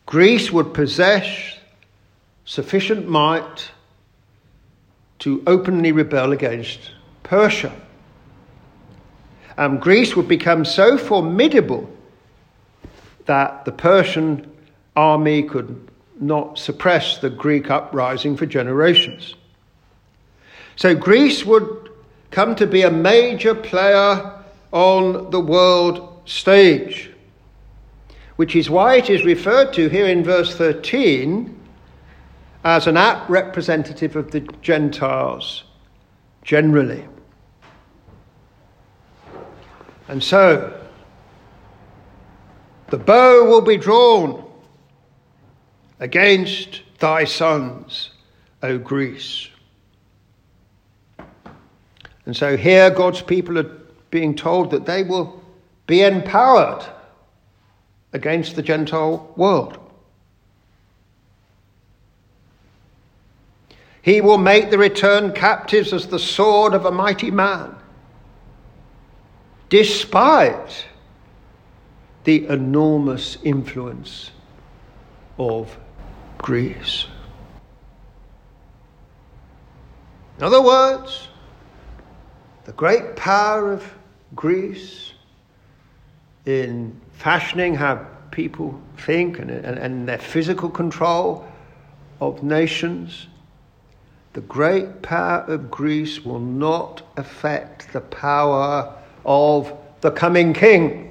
Greece 0.04 0.52
would 0.52 0.74
possess 0.74 1.56
sufficient 2.44 3.08
might 3.08 3.70
to 5.20 5.42
openly 5.46 5.92
rebel 5.92 6.32
against 6.32 6.90
Persia. 7.22 7.72
And 9.56 9.80
Greece 9.80 10.14
would 10.14 10.28
become 10.28 10.66
so 10.66 10.98
formidable 10.98 11.88
that 13.28 13.66
the 13.66 13.72
Persian 13.72 14.50
army 14.96 15.42
could 15.42 15.88
not 16.18 16.58
suppress 16.58 17.18
the 17.18 17.28
Greek 17.28 17.70
uprising 17.70 18.36
for 18.36 18.46
generations. 18.46 19.34
So 20.76 20.94
Greece 20.94 21.44
would 21.44 21.90
come 22.30 22.56
to 22.56 22.66
be 22.66 22.82
a 22.82 22.90
major 22.90 23.54
player 23.54 24.32
on 24.72 25.30
the 25.30 25.40
world 25.40 26.22
stage, 26.24 27.10
which 28.36 28.56
is 28.56 28.70
why 28.70 28.96
it 28.96 29.10
is 29.10 29.24
referred 29.24 29.74
to 29.74 29.88
here 29.88 30.06
in 30.06 30.24
verse 30.24 30.56
13 30.56 31.54
as 32.64 32.86
an 32.86 32.96
apt 32.96 33.28
representative 33.28 34.16
of 34.16 34.30
the 34.30 34.40
Gentiles 34.62 35.64
generally. 36.42 37.04
And 40.08 40.24
so, 40.24 40.77
the 42.90 42.98
bow 42.98 43.44
will 43.44 43.60
be 43.60 43.76
drawn 43.76 44.44
against 46.00 46.82
thy 46.98 47.24
sons, 47.24 48.10
O 48.62 48.78
Greece. 48.78 49.48
And 52.24 52.36
so 52.36 52.56
here 52.56 52.90
God's 52.90 53.22
people 53.22 53.58
are 53.58 53.70
being 54.10 54.34
told 54.34 54.70
that 54.70 54.86
they 54.86 55.02
will 55.02 55.42
be 55.86 56.02
empowered 56.02 56.84
against 58.12 58.56
the 58.56 58.62
Gentile 58.62 59.32
world. 59.36 59.78
He 64.02 64.20
will 64.20 64.38
make 64.38 64.70
the 64.70 64.78
returned 64.78 65.34
captives 65.34 65.92
as 65.92 66.06
the 66.06 66.18
sword 66.18 66.72
of 66.72 66.86
a 66.86 66.90
mighty 66.90 67.30
man, 67.30 67.74
despite 69.68 70.86
the 72.28 72.46
enormous 72.48 73.38
influence 73.42 74.32
of 75.38 75.78
Greece. 76.36 77.06
In 80.36 80.44
other 80.44 80.60
words, 80.60 81.28
the 82.66 82.72
great 82.72 83.16
power 83.16 83.72
of 83.72 83.94
Greece 84.36 85.14
in 86.44 87.00
fashioning 87.12 87.74
how 87.74 88.06
people 88.30 88.78
think 88.98 89.38
and, 89.38 89.50
and, 89.50 89.78
and 89.78 90.06
their 90.06 90.18
physical 90.18 90.68
control 90.68 91.50
of 92.20 92.42
nations 92.42 93.28
the 94.34 94.42
great 94.42 95.00
power 95.00 95.44
of 95.48 95.70
Greece 95.70 96.24
will 96.24 96.38
not 96.38 97.02
affect 97.16 97.90
the 97.94 98.02
power 98.02 98.94
of 99.24 99.72
the 100.02 100.10
coming 100.10 100.52
king. 100.52 101.07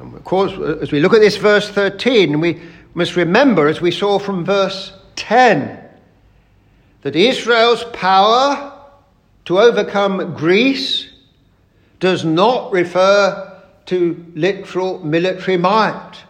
And 0.00 0.14
of 0.14 0.24
course, 0.24 0.52
uh, 0.52 0.78
as 0.80 0.92
we 0.92 1.00
look 1.00 1.14
at 1.14 1.20
this 1.20 1.36
verse 1.36 1.68
13, 1.68 2.40
we 2.40 2.60
must 2.94 3.16
remember, 3.16 3.68
as 3.68 3.80
we 3.80 3.90
saw 3.90 4.18
from 4.18 4.44
verse 4.44 4.92
10, 5.16 5.78
that 7.02 7.16
Israel's 7.16 7.84
power 7.92 8.72
to 9.46 9.58
overcome 9.58 10.34
Greece 10.34 11.08
does 12.00 12.24
not 12.24 12.72
refer 12.72 13.62
to 13.86 14.32
literal 14.34 14.98
military 15.04 15.56
might. 15.56 16.24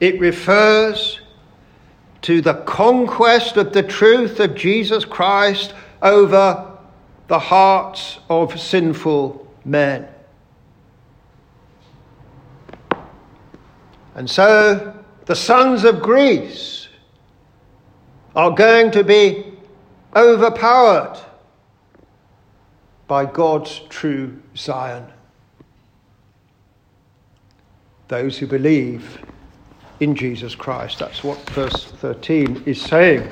It 0.00 0.20
refers 0.20 1.20
to 2.22 2.40
the 2.40 2.54
conquest 2.54 3.56
of 3.56 3.72
the 3.72 3.82
truth 3.82 4.40
of 4.40 4.54
Jesus 4.54 5.04
Christ 5.04 5.74
over 6.02 6.78
the 7.28 7.38
hearts 7.38 8.18
of 8.28 8.60
sinful 8.60 9.46
men. 9.64 10.08
And 14.16 14.28
so 14.28 14.94
the 15.26 15.36
sons 15.36 15.84
of 15.84 16.00
Greece 16.00 16.88
are 18.34 18.50
going 18.50 18.90
to 18.92 19.04
be 19.04 19.44
overpowered 20.16 21.18
by 23.06 23.26
God's 23.26 23.82
true 23.90 24.40
Zion. 24.56 25.04
Those 28.08 28.38
who 28.38 28.46
believe 28.46 29.22
in 30.00 30.14
Jesus 30.14 30.54
Christ. 30.54 30.98
That's 30.98 31.22
what 31.22 31.38
verse 31.50 31.84
13 31.84 32.62
is 32.64 32.80
saying. 32.80 33.28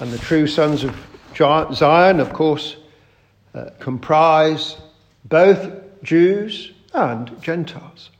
And 0.00 0.12
the 0.12 0.18
true 0.18 0.46
sons 0.46 0.84
of 0.84 0.96
Zion, 1.36 2.20
of 2.20 2.32
course, 2.32 2.76
uh, 3.54 3.70
comprise 3.80 4.76
both 5.24 5.72
Jews 6.04 6.72
and 6.96 7.40
Gentiles. 7.42 8.10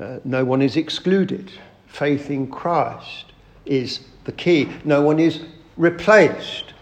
Uh, 0.00 0.18
no 0.24 0.44
one 0.44 0.62
is 0.62 0.76
excluded. 0.76 1.50
Faith 1.86 2.30
in 2.30 2.48
Christ 2.48 3.32
is 3.64 4.00
the 4.24 4.32
key. 4.32 4.68
No 4.84 5.02
one 5.02 5.18
is 5.18 5.42
replaced. 5.76 6.74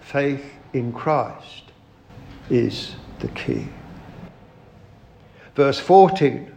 Faith 0.00 0.44
in 0.72 0.92
Christ 0.92 1.64
is 2.50 2.94
the 3.20 3.28
key. 3.28 3.66
Verse 5.54 5.78
14 5.78 6.50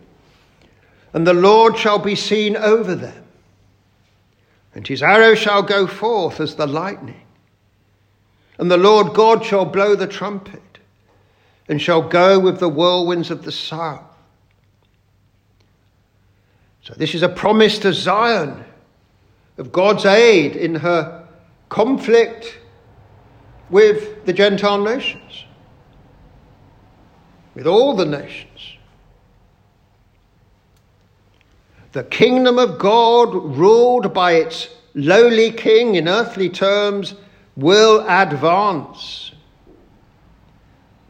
And 1.13 1.27
the 1.27 1.33
Lord 1.33 1.77
shall 1.77 1.99
be 1.99 2.15
seen 2.15 2.55
over 2.55 2.95
them, 2.95 3.23
and 4.73 4.87
his 4.87 5.03
arrow 5.03 5.35
shall 5.35 5.61
go 5.61 5.87
forth 5.87 6.39
as 6.39 6.55
the 6.55 6.67
lightning. 6.67 7.21
And 8.57 8.71
the 8.71 8.77
Lord 8.77 9.13
God 9.13 9.45
shall 9.45 9.65
blow 9.65 9.95
the 9.95 10.07
trumpet, 10.07 10.61
and 11.67 11.81
shall 11.81 12.01
go 12.01 12.39
with 12.39 12.59
the 12.59 12.69
whirlwinds 12.69 13.31
of 13.31 13.43
the 13.43 13.51
south. 13.51 14.03
So, 16.81 16.93
this 16.95 17.15
is 17.15 17.23
a 17.23 17.29
promise 17.29 17.79
to 17.79 17.91
Zion 17.91 18.63
of 19.57 19.71
God's 19.71 20.05
aid 20.05 20.55
in 20.55 20.75
her 20.75 21.27
conflict 21.69 22.59
with 23.71 24.25
the 24.25 24.33
Gentile 24.33 24.83
nations, 24.83 25.45
with 27.55 27.65
all 27.65 27.95
the 27.95 28.05
nations. 28.05 28.77
The 31.93 32.03
kingdom 32.03 32.59
of 32.59 32.77
God, 32.77 33.33
ruled 33.33 34.13
by 34.13 34.33
its 34.33 34.69
lowly 34.93 35.51
king, 35.51 35.95
in 35.95 36.07
earthly 36.07 36.49
terms, 36.49 37.15
will 37.55 38.05
advance 38.07 39.31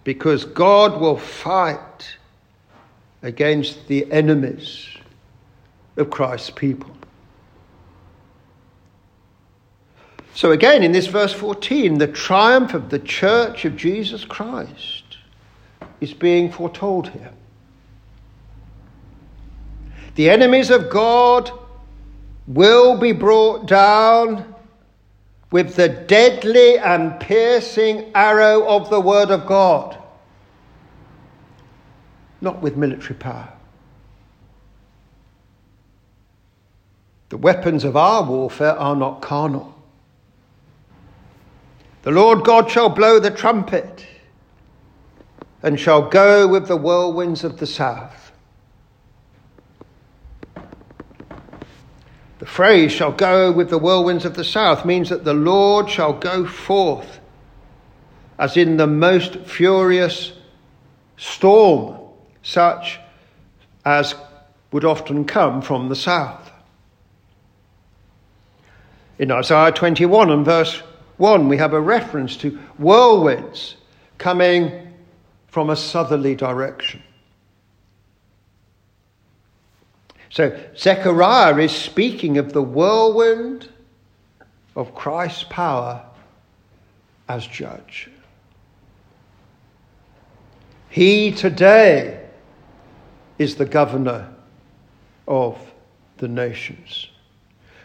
because 0.06 0.46
God 0.46 1.02
will 1.02 1.18
fight 1.18 2.16
against 3.22 3.88
the 3.88 4.10
enemies 4.12 4.88
of 5.98 6.10
Christ's 6.10 6.52
people. 6.52 6.96
So, 10.36 10.52
again, 10.52 10.84
in 10.84 10.92
this 10.92 11.08
verse 11.08 11.34
14, 11.34 11.98
the 11.98 12.08
triumph 12.08 12.74
of 12.74 12.90
the 12.90 13.00
church 13.00 13.66
of 13.66 13.76
Jesus 13.76 14.24
Christ 14.24 15.18
is 16.02 16.14
being 16.14 16.52
foretold 16.52 17.10
here. 17.10 17.32
The 20.16 20.30
enemies 20.30 20.70
of 20.70 20.90
God 20.90 21.52
will 22.48 22.98
be 22.98 23.12
brought 23.12 23.66
down 23.66 24.55
with 25.52 25.76
the 25.76 25.88
deadly 25.88 26.78
and 26.78 27.20
piercing 27.20 28.12
arrow 28.14 28.68
of 28.68 28.90
the 28.90 29.00
Word 29.00 29.32
of 29.32 29.46
God, 29.46 29.98
not 32.42 32.62
with 32.62 32.76
military 32.76 33.16
power. 33.16 33.52
The 37.30 37.38
weapons 37.38 37.84
of 37.84 37.96
our 37.96 38.24
warfare 38.24 38.78
are 38.78 38.96
not 38.96 39.22
carnal 39.22 39.76
the 42.06 42.12
Lord 42.12 42.44
God 42.46 42.70
shall 42.70 42.88
blow 42.88 43.18
the 43.18 43.32
trumpet 43.32 44.06
and 45.64 45.80
shall 45.80 46.08
go 46.08 46.48
with 46.48 46.68
the 46.68 46.78
whirlwinds 46.78 47.44
of 47.44 47.58
the 47.58 47.66
south. 47.66 48.25
The 52.46 52.52
phrase 52.52 52.92
shall 52.92 53.12
go 53.12 53.52
with 53.52 53.72
the 53.72 53.80
whirlwinds 53.80 54.24
of 54.24 54.36
the 54.36 54.44
south 54.44 54.86
means 54.86 55.10
that 55.10 55.24
the 55.24 55.34
Lord 55.34 55.90
shall 55.90 56.14
go 56.14 56.46
forth 56.46 57.20
as 58.38 58.56
in 58.56 58.78
the 58.78 58.86
most 58.86 59.38
furious 59.48 60.32
storm, 61.18 61.98
such 62.44 63.00
as 63.84 64.14
would 64.72 64.86
often 64.86 65.26
come 65.26 65.64
from 65.64 65.90
the 65.90 65.96
south. 65.96 66.52
In 69.18 69.32
Isaiah 69.32 69.72
21 69.72 70.30
and 70.30 70.46
verse 70.46 70.84
1, 71.18 71.50
we 71.50 71.58
have 71.58 71.74
a 71.74 71.82
reference 71.82 72.38
to 72.38 72.52
whirlwinds 72.78 73.76
coming 74.20 74.94
from 75.48 75.72
a 75.72 75.76
southerly 75.76 76.36
direction. 76.36 77.02
So 80.36 80.54
Zechariah 80.76 81.56
is 81.60 81.72
speaking 81.72 82.38
of 82.38 82.52
the 82.52 82.62
whirlwind 82.62 83.70
of 84.76 84.94
Christ's 84.94 85.46
power 85.46 86.06
as 87.30 87.48
judge. 87.48 88.10
He 90.90 91.32
today 91.32 92.28
is 93.38 93.56
the 93.56 93.66
governor 93.66 94.28
of 95.26 95.58
the 96.18 96.28
nations. 96.28 97.08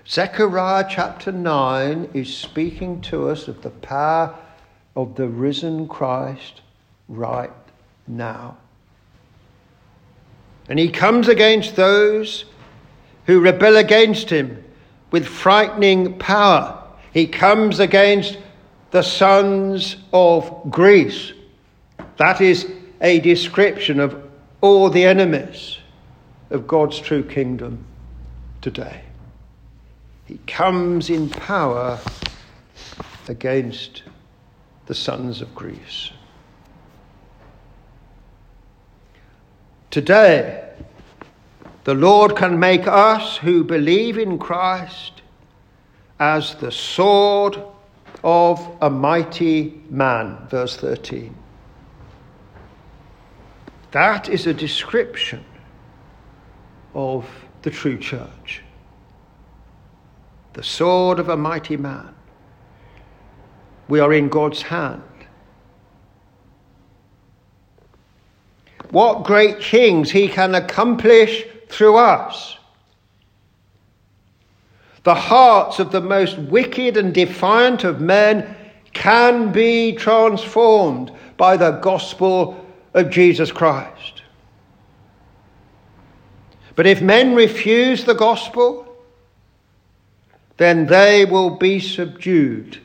Zechariah 0.08 0.88
chapter 0.90 1.30
9 1.30 2.10
is 2.14 2.36
speaking 2.36 3.00
to 3.02 3.28
us 3.28 3.46
of 3.46 3.62
the 3.62 3.70
power 3.70 4.36
of 4.96 5.14
the 5.14 5.28
risen 5.28 5.86
Christ 5.86 6.62
right 7.06 7.52
now. 8.08 8.56
And 10.68 10.78
he 10.78 10.88
comes 10.88 11.28
against 11.28 11.76
those 11.76 12.44
who 13.26 13.40
rebel 13.40 13.76
against 13.76 14.30
him 14.30 14.64
with 15.10 15.26
frightening 15.26 16.18
power. 16.18 16.82
He 17.12 17.26
comes 17.26 17.80
against 17.80 18.38
the 18.90 19.02
sons 19.02 19.96
of 20.12 20.70
Greece. 20.70 21.32
That 22.16 22.40
is 22.40 22.70
a 23.00 23.20
description 23.20 24.00
of 24.00 24.30
all 24.60 24.90
the 24.90 25.04
enemies 25.04 25.78
of 26.50 26.66
God's 26.66 26.98
true 26.98 27.22
kingdom 27.22 27.84
today. 28.60 29.02
He 30.26 30.38
comes 30.46 31.10
in 31.10 31.28
power 31.28 31.98
against 33.28 34.02
the 34.86 34.94
sons 34.94 35.40
of 35.40 35.54
Greece. 35.54 36.10
Today, 39.90 40.68
the 41.84 41.94
Lord 41.94 42.36
can 42.36 42.58
make 42.58 42.86
us 42.86 43.38
who 43.38 43.64
believe 43.64 44.18
in 44.18 44.38
Christ 44.38 45.22
as 46.18 46.54
the 46.56 46.70
sword 46.70 47.60
of 48.22 48.76
a 48.80 48.90
mighty 48.90 49.80
man. 49.90 50.46
Verse 50.48 50.76
13. 50.76 51.34
That 53.90 54.28
is 54.28 54.46
a 54.46 54.54
description 54.54 55.44
of 56.94 57.28
the 57.62 57.70
true 57.70 57.98
church 57.98 58.62
the 60.52 60.62
sword 60.62 61.18
of 61.18 61.28
a 61.28 61.36
mighty 61.36 61.76
man. 61.76 62.14
We 63.88 64.00
are 64.00 64.12
in 64.12 64.28
God's 64.28 64.62
hand. 64.62 65.02
What 68.90 69.24
great 69.24 69.62
things 69.62 70.10
he 70.10 70.28
can 70.28 70.54
accomplish 70.54 71.44
through 71.68 71.96
us. 71.96 72.56
The 75.04 75.14
hearts 75.14 75.78
of 75.78 75.92
the 75.92 76.00
most 76.00 76.36
wicked 76.38 76.96
and 76.96 77.14
defiant 77.14 77.84
of 77.84 78.00
men 78.00 78.54
can 78.92 79.52
be 79.52 79.92
transformed 79.92 81.12
by 81.36 81.56
the 81.56 81.70
gospel 81.70 82.66
of 82.92 83.08
Jesus 83.08 83.50
Christ. 83.52 84.22
But 86.74 86.86
if 86.86 87.00
men 87.00 87.34
refuse 87.34 88.04
the 88.04 88.14
gospel, 88.14 88.86
then 90.56 90.86
they 90.86 91.24
will 91.24 91.50
be 91.56 91.80
subdued 91.80 92.78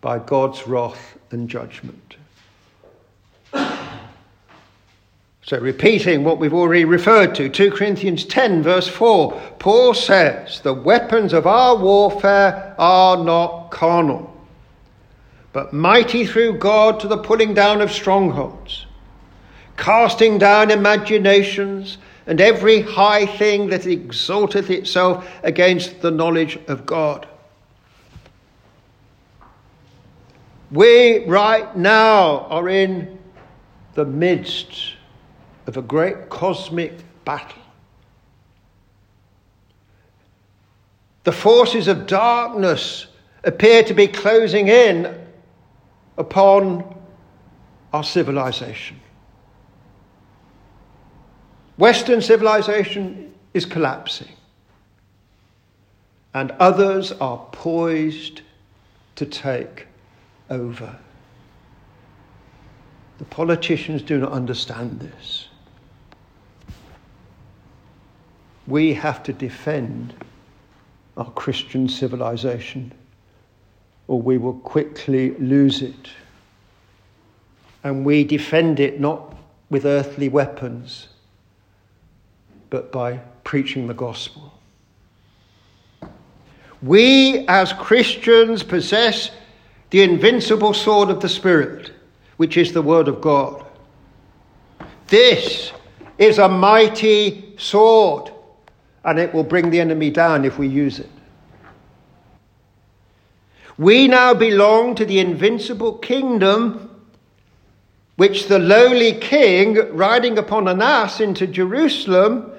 by 0.00 0.18
God's 0.18 0.66
wrath 0.66 1.16
and 1.30 1.48
judgment. 1.48 2.16
So, 5.46 5.60
repeating 5.60 6.24
what 6.24 6.40
we've 6.40 6.52
already 6.52 6.84
referred 6.84 7.36
to, 7.36 7.48
2 7.48 7.70
Corinthians 7.70 8.24
10, 8.24 8.64
verse 8.64 8.88
4, 8.88 9.40
Paul 9.60 9.94
says, 9.94 10.58
The 10.58 10.74
weapons 10.74 11.32
of 11.32 11.46
our 11.46 11.76
warfare 11.76 12.74
are 12.76 13.22
not 13.22 13.70
carnal, 13.70 14.36
but 15.52 15.72
mighty 15.72 16.26
through 16.26 16.58
God 16.58 16.98
to 16.98 17.06
the 17.06 17.18
pulling 17.18 17.54
down 17.54 17.80
of 17.80 17.92
strongholds, 17.92 18.86
casting 19.76 20.36
down 20.38 20.72
imaginations 20.72 21.98
and 22.26 22.40
every 22.40 22.80
high 22.80 23.24
thing 23.24 23.68
that 23.68 23.86
exalteth 23.86 24.68
itself 24.68 25.30
against 25.44 26.00
the 26.00 26.10
knowledge 26.10 26.58
of 26.66 26.84
God. 26.84 27.24
We 30.72 31.24
right 31.26 31.76
now 31.76 32.48
are 32.50 32.68
in 32.68 33.20
the 33.94 34.04
midst 34.04 34.95
of 35.66 35.76
a 35.76 35.82
great 35.82 36.28
cosmic 36.28 36.92
battle. 37.24 37.62
The 41.24 41.32
forces 41.32 41.88
of 41.88 42.06
darkness 42.06 43.06
appear 43.42 43.82
to 43.84 43.94
be 43.94 44.06
closing 44.06 44.68
in 44.68 45.12
upon 46.16 46.96
our 47.92 48.04
civilization. 48.04 49.00
Western 51.78 52.22
civilization 52.22 53.34
is 53.52 53.66
collapsing, 53.66 54.32
and 56.32 56.52
others 56.52 57.12
are 57.12 57.38
poised 57.52 58.42
to 59.16 59.26
take 59.26 59.86
over. 60.48 60.96
The 63.18 63.24
politicians 63.24 64.02
do 64.02 64.18
not 64.18 64.32
understand 64.32 65.00
this. 65.00 65.45
We 68.66 68.94
have 68.94 69.22
to 69.24 69.32
defend 69.32 70.14
our 71.16 71.30
Christian 71.30 71.88
civilization, 71.88 72.92
or 74.08 74.20
we 74.20 74.38
will 74.38 74.54
quickly 74.60 75.30
lose 75.38 75.82
it. 75.82 76.10
And 77.84 78.04
we 78.04 78.24
defend 78.24 78.80
it 78.80 79.00
not 79.00 79.36
with 79.70 79.86
earthly 79.86 80.28
weapons 80.28 81.08
but 82.70 82.92
by 82.92 83.18
preaching 83.44 83.86
the 83.86 83.94
gospel. 83.94 84.52
We 86.82 87.46
as 87.48 87.72
Christians 87.72 88.62
possess 88.62 89.30
the 89.90 90.02
invincible 90.02 90.74
sword 90.74 91.10
of 91.10 91.20
the 91.20 91.28
Spirit, 91.28 91.92
which 92.36 92.56
is 92.56 92.72
the 92.72 92.82
Word 92.82 93.08
of 93.08 93.20
God. 93.20 93.64
This 95.06 95.72
is 96.18 96.38
a 96.38 96.48
mighty 96.48 97.54
sword, 97.56 98.30
and 99.06 99.20
it 99.20 99.32
will 99.32 99.44
bring 99.44 99.70
the 99.70 99.80
enemy 99.80 100.10
down 100.10 100.44
if 100.44 100.58
we 100.58 100.66
use 100.66 100.98
it. 100.98 101.08
We 103.78 104.08
now 104.08 104.34
belong 104.34 104.96
to 104.96 105.04
the 105.04 105.20
invincible 105.20 105.94
kingdom 105.98 106.90
which 108.16 108.48
the 108.48 108.58
lowly 108.58 109.12
king, 109.12 109.74
riding 109.94 110.38
upon 110.38 110.66
an 110.68 110.82
ass 110.82 111.20
into 111.20 111.46
Jerusalem, 111.46 112.50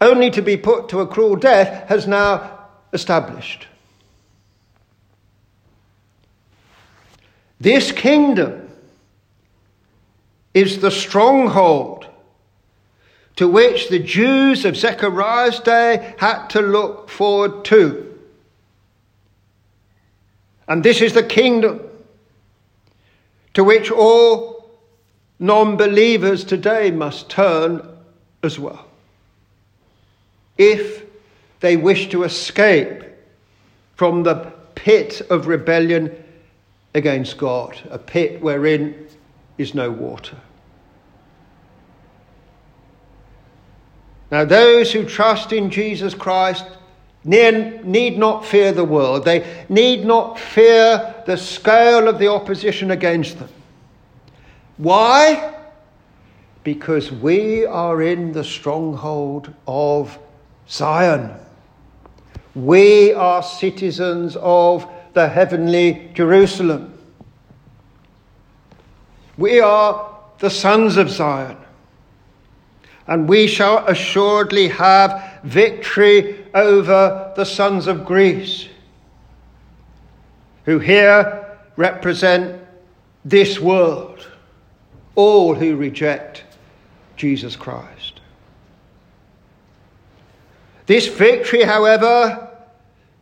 only 0.00 0.30
to 0.30 0.40
be 0.40 0.56
put 0.56 0.88
to 0.90 1.00
a 1.00 1.06
cruel 1.06 1.36
death, 1.36 1.88
has 1.88 2.06
now 2.06 2.68
established. 2.92 3.66
This 7.58 7.92
kingdom 7.92 8.70
is 10.54 10.80
the 10.80 10.90
stronghold 10.90 12.06
to 13.40 13.48
which 13.48 13.88
the 13.88 13.98
Jews 13.98 14.66
of 14.66 14.76
Zechariah's 14.76 15.60
day 15.60 16.14
had 16.18 16.48
to 16.48 16.60
look 16.60 17.08
forward 17.08 17.64
to. 17.64 18.18
And 20.68 20.84
this 20.84 21.00
is 21.00 21.14
the 21.14 21.22
kingdom 21.22 21.80
to 23.54 23.64
which 23.64 23.90
all 23.90 24.70
non 25.38 25.78
believers 25.78 26.44
today 26.44 26.90
must 26.90 27.30
turn 27.30 27.80
as 28.42 28.58
well. 28.58 28.84
If 30.58 31.06
they 31.60 31.78
wish 31.78 32.10
to 32.10 32.24
escape 32.24 33.04
from 33.96 34.22
the 34.22 34.52
pit 34.74 35.22
of 35.30 35.46
rebellion 35.46 36.14
against 36.94 37.38
God, 37.38 37.80
a 37.88 37.98
pit 37.98 38.42
wherein 38.42 39.08
is 39.56 39.74
no 39.74 39.90
water. 39.90 40.36
Now, 44.30 44.44
those 44.44 44.92
who 44.92 45.04
trust 45.04 45.52
in 45.52 45.70
Jesus 45.70 46.14
Christ 46.14 46.64
need 47.24 48.16
not 48.16 48.46
fear 48.46 48.72
the 48.72 48.84
world. 48.84 49.24
They 49.24 49.64
need 49.68 50.04
not 50.04 50.38
fear 50.38 51.22
the 51.26 51.36
scale 51.36 52.08
of 52.08 52.18
the 52.18 52.28
opposition 52.28 52.92
against 52.92 53.38
them. 53.38 53.48
Why? 54.76 55.54
Because 56.62 57.10
we 57.10 57.66
are 57.66 58.02
in 58.02 58.32
the 58.32 58.44
stronghold 58.44 59.52
of 59.66 60.18
Zion. 60.68 61.34
We 62.54 63.12
are 63.12 63.42
citizens 63.42 64.36
of 64.40 64.88
the 65.12 65.28
heavenly 65.28 66.10
Jerusalem. 66.14 66.96
We 69.36 69.60
are 69.60 70.18
the 70.38 70.50
sons 70.50 70.96
of 70.96 71.10
Zion 71.10 71.56
and 73.06 73.28
we 73.28 73.46
shall 73.46 73.86
assuredly 73.86 74.68
have 74.68 75.40
victory 75.42 76.46
over 76.54 77.32
the 77.36 77.44
sons 77.44 77.86
of 77.86 78.04
Greece, 78.04 78.68
who 80.64 80.78
here 80.78 81.58
represent 81.76 82.60
this 83.24 83.58
world, 83.58 84.28
all 85.14 85.54
who 85.54 85.76
reject 85.76 86.44
Jesus 87.16 87.56
Christ. 87.56 88.20
This 90.86 91.06
victory, 91.06 91.62
however, 91.62 92.48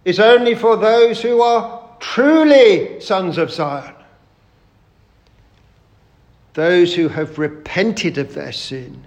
is 0.04 0.20
only 0.20 0.54
for 0.54 0.76
those 0.76 1.20
who 1.20 1.42
are 1.42 1.86
truly 2.00 3.00
sons 3.00 3.38
of 3.38 3.50
Zion. 3.50 3.94
Those 6.54 6.94
who 6.94 7.08
have 7.08 7.38
repented 7.38 8.18
of 8.18 8.34
their 8.34 8.52
sin 8.52 9.04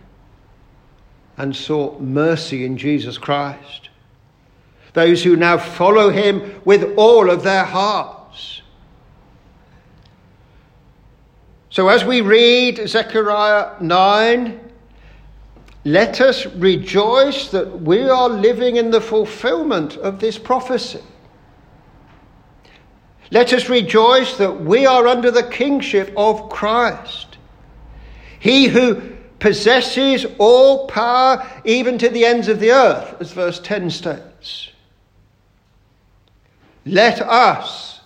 and 1.37 1.55
sought 1.55 2.01
mercy 2.01 2.65
in 2.65 2.77
Jesus 2.77 3.17
Christ. 3.17 3.89
Those 4.93 5.23
who 5.23 5.35
now 5.35 5.57
follow 5.57 6.09
him 6.09 6.61
with 6.65 6.97
all 6.97 7.29
of 7.29 7.43
their 7.43 7.63
hearts. 7.63 8.61
So, 11.69 11.87
as 11.87 12.03
we 12.03 12.19
read 12.19 12.89
Zechariah 12.89 13.81
9, 13.81 14.59
let 15.85 16.19
us 16.19 16.45
rejoice 16.45 17.49
that 17.49 17.81
we 17.81 18.03
are 18.03 18.29
living 18.29 18.75
in 18.75 18.91
the 18.91 19.01
fulfillment 19.01 19.95
of 19.97 20.19
this 20.19 20.37
prophecy. 20.37 21.01
Let 23.31 23.53
us 23.53 23.69
rejoice 23.69 24.37
that 24.37 24.61
we 24.61 24.85
are 24.85 25.07
under 25.07 25.31
the 25.31 25.43
kingship 25.43 26.13
of 26.17 26.49
Christ. 26.49 27.37
He 28.39 28.67
who 28.67 29.10
possesses 29.41 30.25
all 30.37 30.87
power 30.87 31.45
even 31.65 31.97
to 31.97 32.07
the 32.07 32.23
ends 32.23 32.47
of 32.47 32.61
the 32.61 32.71
earth, 32.71 33.19
as 33.19 33.33
verse 33.33 33.59
10 33.59 33.89
states. 33.89 34.69
Let 36.85 37.19
us 37.21 37.99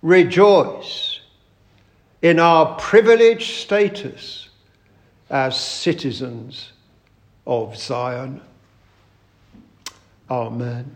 rejoice 0.00 1.20
in 2.22 2.38
our 2.38 2.76
privileged 2.76 3.58
status 3.58 4.48
as 5.28 5.58
citizens 5.58 6.72
of 7.46 7.76
Zion. 7.76 8.40
Amen. 10.30 10.94